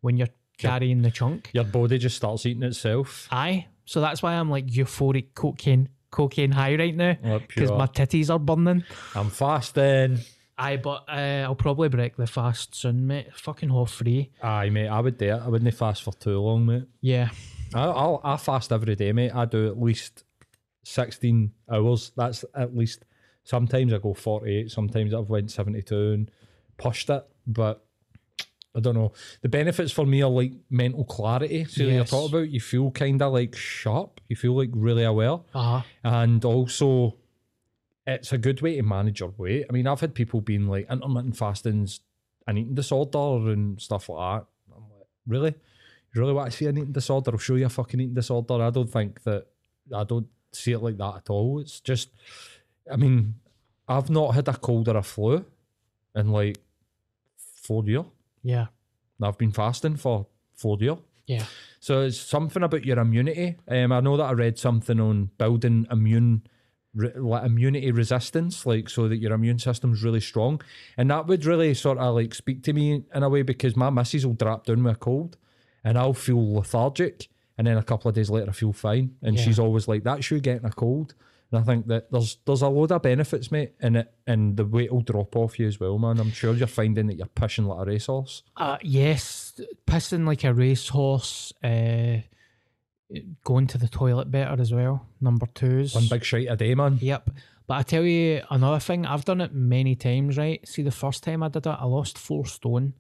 [0.01, 0.29] When you're
[0.59, 1.51] carrying the chunk.
[1.53, 3.29] Your body just starts eating itself.
[3.31, 3.67] Aye.
[3.85, 7.17] So that's why I'm like euphoric cocaine cocaine high right now.
[7.47, 8.85] Because my titties are burning.
[9.15, 10.21] I'm fasting.
[10.57, 13.35] Aye, but uh, I'll probably break the fast soon, mate.
[13.35, 14.31] Fucking half free.
[14.43, 14.89] Aye, mate.
[14.89, 15.41] I would do it.
[15.45, 16.85] I wouldn't fast for too long, mate.
[17.01, 17.31] Yeah.
[17.75, 19.33] I, I'll, I fast every day, mate.
[19.35, 20.23] I do at least
[20.85, 22.13] 16 hours.
[22.17, 23.05] That's at least.
[23.43, 24.71] Sometimes I go 48.
[24.71, 26.31] Sometimes I've went 72 and
[26.77, 27.27] pushed it.
[27.47, 27.85] But
[28.77, 29.13] I don't know.
[29.43, 31.65] The benefits for me are like mental clarity.
[31.65, 34.21] So you're talking about, you feel kind of like sharp.
[34.29, 35.39] You feel like really aware.
[35.53, 35.83] Uh-huh.
[36.05, 37.17] And also,
[38.07, 39.67] it's a good way to manage your weight.
[39.69, 42.01] I mean, I've had people being like, intermittent fasting's
[42.47, 44.47] an eating disorder and stuff like that.
[44.77, 45.55] I'm like, really?
[46.15, 47.33] You really want to see an eating disorder?
[47.33, 48.63] I'll show you a fucking eating disorder.
[48.63, 49.47] I don't think that,
[49.95, 51.61] I don't see it like that at all.
[51.61, 52.11] It's just,
[52.91, 53.35] I mean,
[53.89, 55.45] I've not had a cold or a flu
[56.15, 56.59] in like
[57.63, 58.05] four years.
[58.43, 58.67] Yeah.
[59.19, 60.99] And I've been fasting for four years.
[61.27, 61.47] Yeah.
[61.81, 63.57] So it's something about your immunity.
[63.67, 66.47] Um, I know that I read something on building immune
[66.95, 70.61] re- like immunity resistance, like so that your immune system's really strong,
[70.97, 73.91] and that would really sort of like speak to me in a way because my
[73.91, 75.37] missus will drop down with a cold,
[75.83, 77.29] and I'll feel lethargic,
[77.59, 79.43] and then a couple of days later I feel fine, and Yeah.
[79.45, 81.15] she's always like, "That's you getting a cold."
[81.53, 84.65] And I think that there's there's a load of benefits, mate, in it, and the
[84.65, 86.19] weight will drop off you as well, man.
[86.19, 88.43] I'm sure you're finding that you're pushing like a racehorse.
[88.57, 91.53] Uh, yes, pissing like a racehorse.
[91.63, 92.23] Uh,
[93.45, 95.07] going to the toilet better as well.
[95.21, 95.95] Number twos.
[95.95, 96.99] One big shite a day, man.
[97.01, 97.31] Yep.
[97.67, 99.07] But I tell you another thing.
[99.07, 100.37] I've done it many times.
[100.37, 100.67] Right.
[100.69, 102.95] See, the first time I did it, I lost four stone,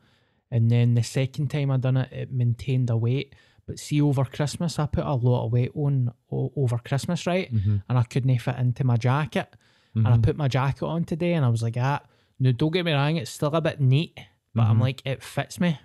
[0.50, 3.34] and then the second time I done it, it maintained a weight.
[3.66, 7.52] But see, over Christmas, I put a lot of weight on o- over Christmas, right?
[7.52, 7.76] Mm-hmm.
[7.88, 9.48] And I couldn't fit into my jacket.
[9.94, 10.22] and I mm-hmm.
[10.22, 12.00] put my jacket on today, and I was like, ah,
[12.40, 14.18] no, don't get me wrong, it's still a bit neat,
[14.54, 14.82] but I'm mm-hmm.
[14.82, 15.78] like, it fits me,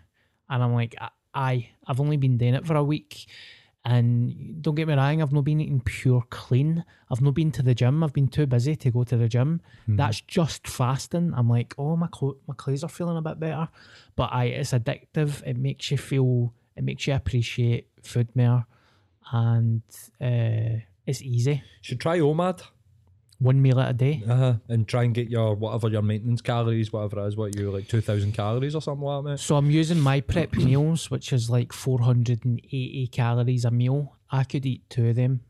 [0.49, 0.95] and I'm like,
[1.33, 3.27] aye, I've only been doing it for a week.
[3.85, 6.83] And don't get me wrong, I've not been eating pure clean.
[7.09, 8.03] I've not been to the gym.
[8.03, 9.61] I've been too busy to go to the gym.
[9.87, 11.33] That's just fasting.
[11.35, 13.69] I'm like, oh, my clo- my clothes are feeling a bit better.
[14.15, 15.41] But I, it's addictive.
[15.45, 18.65] It makes you feel, it makes you appreciate food more.
[19.31, 19.81] And
[20.21, 21.63] uh, it's easy.
[21.81, 22.61] Should try OMAD
[23.39, 24.21] One meal at a day.
[24.27, 24.55] uh-huh.
[24.67, 27.87] and try and get your whatever your maintenance calories, whatever it is, what you like
[27.87, 29.39] two thousand calories or something like that, mate.
[29.39, 34.17] So I'm using my prep meals, which is like 480 calories a meal.
[34.29, 35.41] I could eat two of them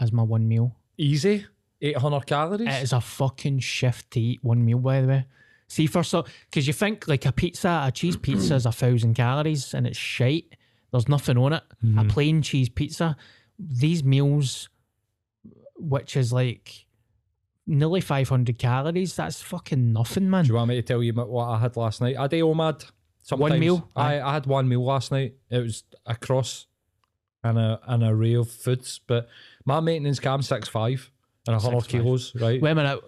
[0.00, 0.76] as my one meal.
[0.98, 1.46] Easy,
[1.80, 2.68] eight hundred calories.
[2.68, 5.26] It is a fucking shift to eat one meal, by the way.
[5.68, 9.14] See, for so, because you think like a pizza, a cheese pizza is a thousand
[9.14, 10.56] calories and it's shite.
[10.90, 11.62] There's nothing on it.
[11.96, 13.16] A plain cheese pizza.
[13.58, 14.68] These meals,
[15.76, 16.83] which is like
[17.66, 20.44] nearly 500 calories, that's fucking nothing, man.
[20.44, 22.16] Do you want me to tell you what I had last night?
[22.18, 22.90] I do OMAD.
[23.22, 23.50] Sometimes.
[23.52, 23.90] One meal?
[23.96, 25.34] I, I had one meal last night.
[25.48, 26.66] It was across
[27.42, 29.28] an, a, an array of foods, but
[29.64, 31.10] my maintenance cam six five
[31.46, 31.88] and hundred 6'5".
[31.88, 32.60] kilos, right?
[32.60, 33.00] Wait a minute.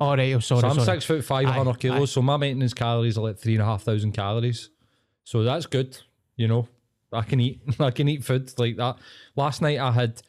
[0.00, 0.62] All right, oh, sorry.
[0.62, 0.86] so I'm sorry.
[0.86, 2.10] six foot five, Aye, kilos.
[2.10, 4.70] So my maintenance calories are like three and a half thousand calories.
[5.24, 5.96] So that's good.
[6.36, 6.68] You know,
[7.12, 7.60] I can eat.
[7.80, 8.98] I can eat food like that.
[9.36, 10.20] Last night I had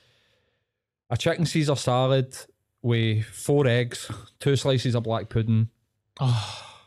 [1.09, 2.35] a chicken Caesar salad
[2.81, 4.09] with four eggs,
[4.39, 5.69] two slices of black pudding,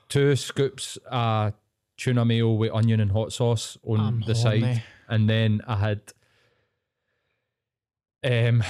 [0.08, 1.54] two scoops of
[1.96, 4.60] tuna mayo with onion and hot sauce on I'm the horny.
[4.60, 6.00] side, and then I had
[8.24, 8.62] um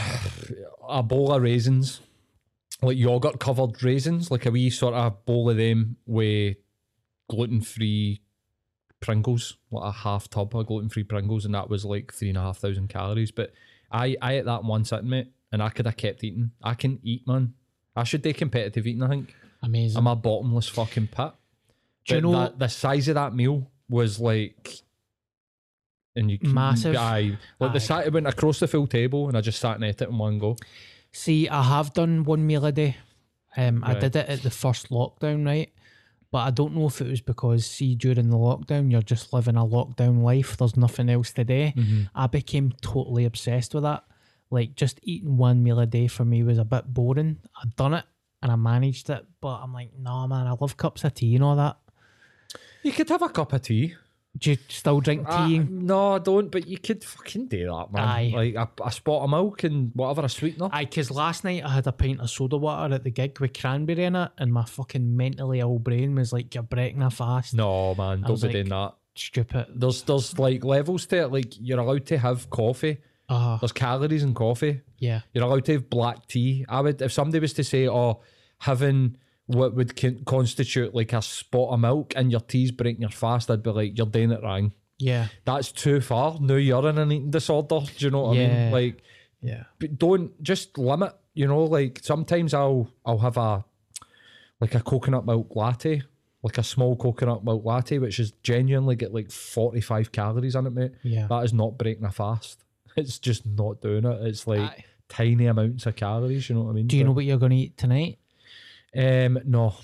[0.88, 2.00] a bowl of raisins,
[2.82, 6.56] like yogurt covered raisins, like a wee sort of bowl of them with
[7.30, 8.20] gluten free
[9.00, 12.38] Pringles, like a half tub of gluten free Pringles, and that was like three and
[12.38, 13.30] a half thousand calories.
[13.30, 13.52] But
[13.90, 16.50] I I ate that in one sitting, mate, and I could have kept eating.
[16.62, 17.54] I can eat, man.
[17.94, 19.04] I should do competitive eating.
[19.04, 19.34] I think.
[19.62, 19.96] amazing.
[19.96, 21.30] I'm a bottomless fucking pit.
[22.06, 24.80] Do you know- that, the size of that meal was like,
[26.16, 26.96] and you Massive.
[26.96, 27.78] Aye, like the Aye.
[27.78, 30.18] sat it went across the full table, and I just sat and ate it in
[30.18, 30.56] one go.
[31.12, 32.96] See, I have done one meal a day.
[33.56, 35.72] Um, I did it at the first lockdown, right?
[36.32, 39.56] But I don't know if it was because, see, during the lockdown, you're just living
[39.56, 40.56] a lockdown life.
[40.56, 41.70] There's nothing else to do.
[41.70, 42.02] Mm-hmm.
[42.12, 44.02] I became totally obsessed with that.
[44.50, 47.38] Like, just eating one meal a day for me was a bit boring.
[47.62, 48.04] I'd done it
[48.42, 51.42] and I managed it, but I'm like, nah, man, I love cups of tea and
[51.44, 51.76] all that.
[52.82, 53.94] You could have a cup of tea.
[54.36, 55.60] Do you still drink Ah, tea?
[55.60, 56.50] no, I don't.
[56.50, 58.02] But you could fucking do that, man.
[58.02, 58.32] Aye.
[58.34, 60.68] Like a, a spot of milk and whatever a sweetener.
[60.72, 63.54] Aye, because last night I had a pint of soda water at the gig with
[63.58, 67.54] cranberry in it, and my fucking mentally ill brain was like, "You're breaking a fast."
[67.54, 68.94] no, man, don't be like- doing that.
[69.14, 69.66] stupid.
[69.76, 71.32] There's there's like levels to it.
[71.32, 72.98] Like you're allowed to have coffee.
[73.28, 74.82] Ah, There's calories in coffee.
[74.98, 75.20] yeah.
[75.32, 76.64] You're allowed to have black tea.
[76.68, 78.20] I would if somebody was to say, "Oh,
[78.58, 79.16] having
[79.46, 83.50] what would con- constitute like a spot of milk and your tea's breaking your fast,"
[83.50, 84.72] I'd be like, "You're doing it wrong.
[84.98, 86.38] Yeah, That's too far.
[86.40, 88.72] Now you're in an eating disorder." Do you know what I mean?
[88.72, 89.02] Like,
[89.42, 89.64] yeah.
[89.78, 91.14] but don't just limit.
[91.34, 93.64] You know, like sometimes I'll I'll have a
[94.60, 96.02] like a coconut milk latte,
[96.42, 100.66] like a small coconut milk latte, which is genuinely get like forty five calories in
[100.66, 100.92] it, mate.
[101.02, 101.26] Yeah.
[101.26, 102.63] that is not breaking a fast.
[102.96, 104.26] It's just not doing it.
[104.26, 104.84] It's like Aye.
[105.08, 106.48] tiny amounts of calories.
[106.48, 106.86] You know what I mean?
[106.86, 108.18] Do you know what you're going to eat tonight?
[108.96, 109.74] Um, no,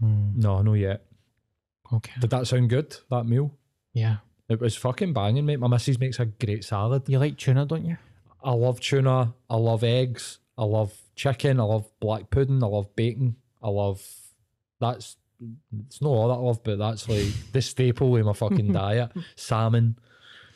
[0.00, 1.04] no, no yet.
[1.92, 2.12] Okay.
[2.20, 2.96] Did that sound good?
[3.10, 3.54] That meal?
[3.94, 4.16] Yeah.
[4.48, 5.58] It was fucking banging, mate.
[5.60, 7.08] My missus makes a great salad.
[7.08, 7.96] You like tuna, don't you?
[8.42, 9.34] I love tuna.
[9.48, 10.38] I love eggs.
[10.58, 11.60] I love chicken.
[11.60, 12.62] I love black pudding.
[12.62, 13.36] I love bacon.
[13.62, 14.02] I love
[14.80, 15.16] that's
[15.86, 19.10] it's not all that I love, but that's like the staple in my fucking diet.
[19.36, 19.98] Salmon.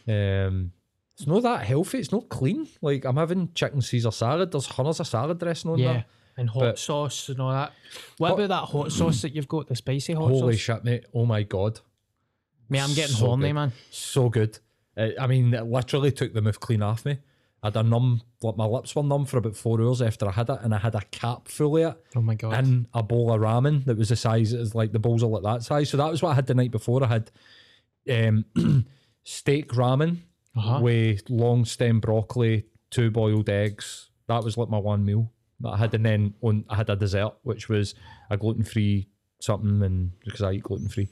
[0.08, 0.72] Um
[1.16, 1.98] it's not that healthy.
[1.98, 2.68] It's not clean.
[2.82, 4.50] Like I'm having chicken Caesar salad.
[4.52, 5.92] There's hundreds of salad dressing on Yeah.
[5.92, 6.06] that.
[6.36, 7.72] And hot But- sauce and all that.
[8.18, 10.40] What Hot- about that hot sauce that you've got, the spicy hot Holy sauce?
[10.40, 11.04] Holy shit, mate.
[11.14, 11.78] Oh my god.
[12.68, 13.52] Mate, I'm getting So horny, good.
[13.54, 13.72] man.
[13.90, 14.58] So good.
[14.96, 17.18] Uh, I mean, it literally took the mouth clean off me.
[17.62, 20.32] I had a numb, like my lips were numb for about four hours after I
[20.32, 22.04] had it, and I had a cap full of it.
[22.16, 22.52] Oh my God.
[22.54, 25.42] And a bowl of ramen that was the size, as like the bowls are like
[25.44, 25.88] that size.
[25.88, 27.02] So that was what I had the night before.
[27.04, 27.30] I had
[28.10, 28.44] um,
[29.22, 30.18] steak ramen
[30.56, 30.80] Uh-huh.
[30.80, 34.10] with long stem broccoli, two boiled eggs.
[34.28, 35.30] That was like my one meal
[35.60, 37.94] that I had, and then on I had a dessert which was
[38.30, 39.08] a gluten free
[39.40, 41.08] something, and because I eat gluten free.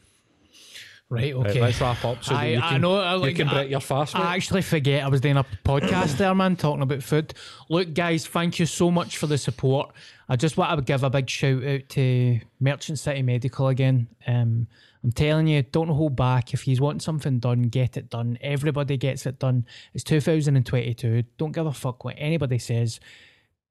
[1.09, 1.61] Right, Right, okay.
[1.61, 2.95] let's wrap up so I, you I can, know.
[2.97, 4.15] I, you like, can I- break your fast.
[4.15, 4.21] mate.
[4.21, 7.35] I actually forget I was doing a podcast there, man, talking about food.
[7.69, 9.93] Look, guys, thank you so much for the support.
[10.31, 14.09] I just want to give a big shout out to Merchant City Medical again.
[14.27, 14.69] Um,
[15.05, 16.55] I'm telling you, don't hold back.
[16.55, 18.39] If you want something done, get it done.
[18.41, 19.67] Everybody gets it done.
[19.95, 21.25] It's 2022.
[21.39, 23.01] Don't give a fuck what anybody says.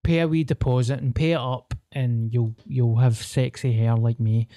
[0.03, 4.19] pay a wee deposit and pay it up, and you'll you'll have sexy hair like
[4.19, 4.47] me.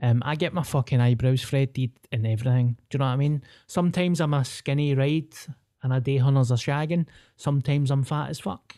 [0.00, 2.76] Um, I get my fucking eyebrows threaded and everything.
[2.90, 3.42] Do you know what I mean?
[3.66, 5.34] Sometimes I'm a skinny ride
[5.82, 7.06] and a day hunters are shagging.
[7.36, 8.74] Sometimes I'm fat as fuck.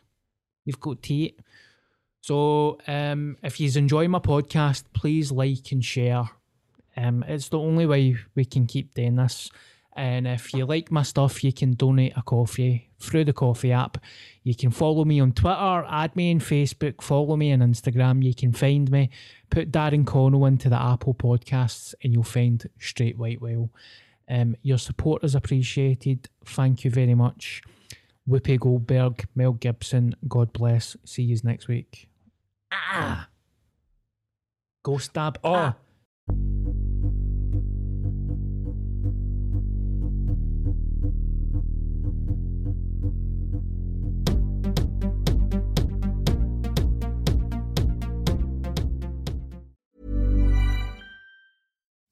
[0.65, 1.41] You've got to eat.
[2.21, 6.29] So um, if you enjoy my podcast, please like and share.
[6.97, 9.51] Um, it's the only way we can keep doing this.
[9.97, 13.97] And if you like my stuff, you can donate a coffee through the coffee app.
[14.43, 18.23] You can follow me on Twitter, add me on Facebook, follow me on Instagram.
[18.23, 19.09] You can find me,
[19.49, 23.71] put Darren Connell into the Apple podcasts, and you'll find Straight White Whale.
[24.29, 26.29] Um, your support is appreciated.
[26.45, 27.63] Thank you very much.
[28.29, 30.97] Whoopi Goldberg, Mel Gibson, God bless.
[31.05, 32.09] See you next week.
[32.71, 33.29] Ah.
[34.83, 35.39] Go stab.
[35.43, 35.55] Oh.
[35.55, 35.77] Ah.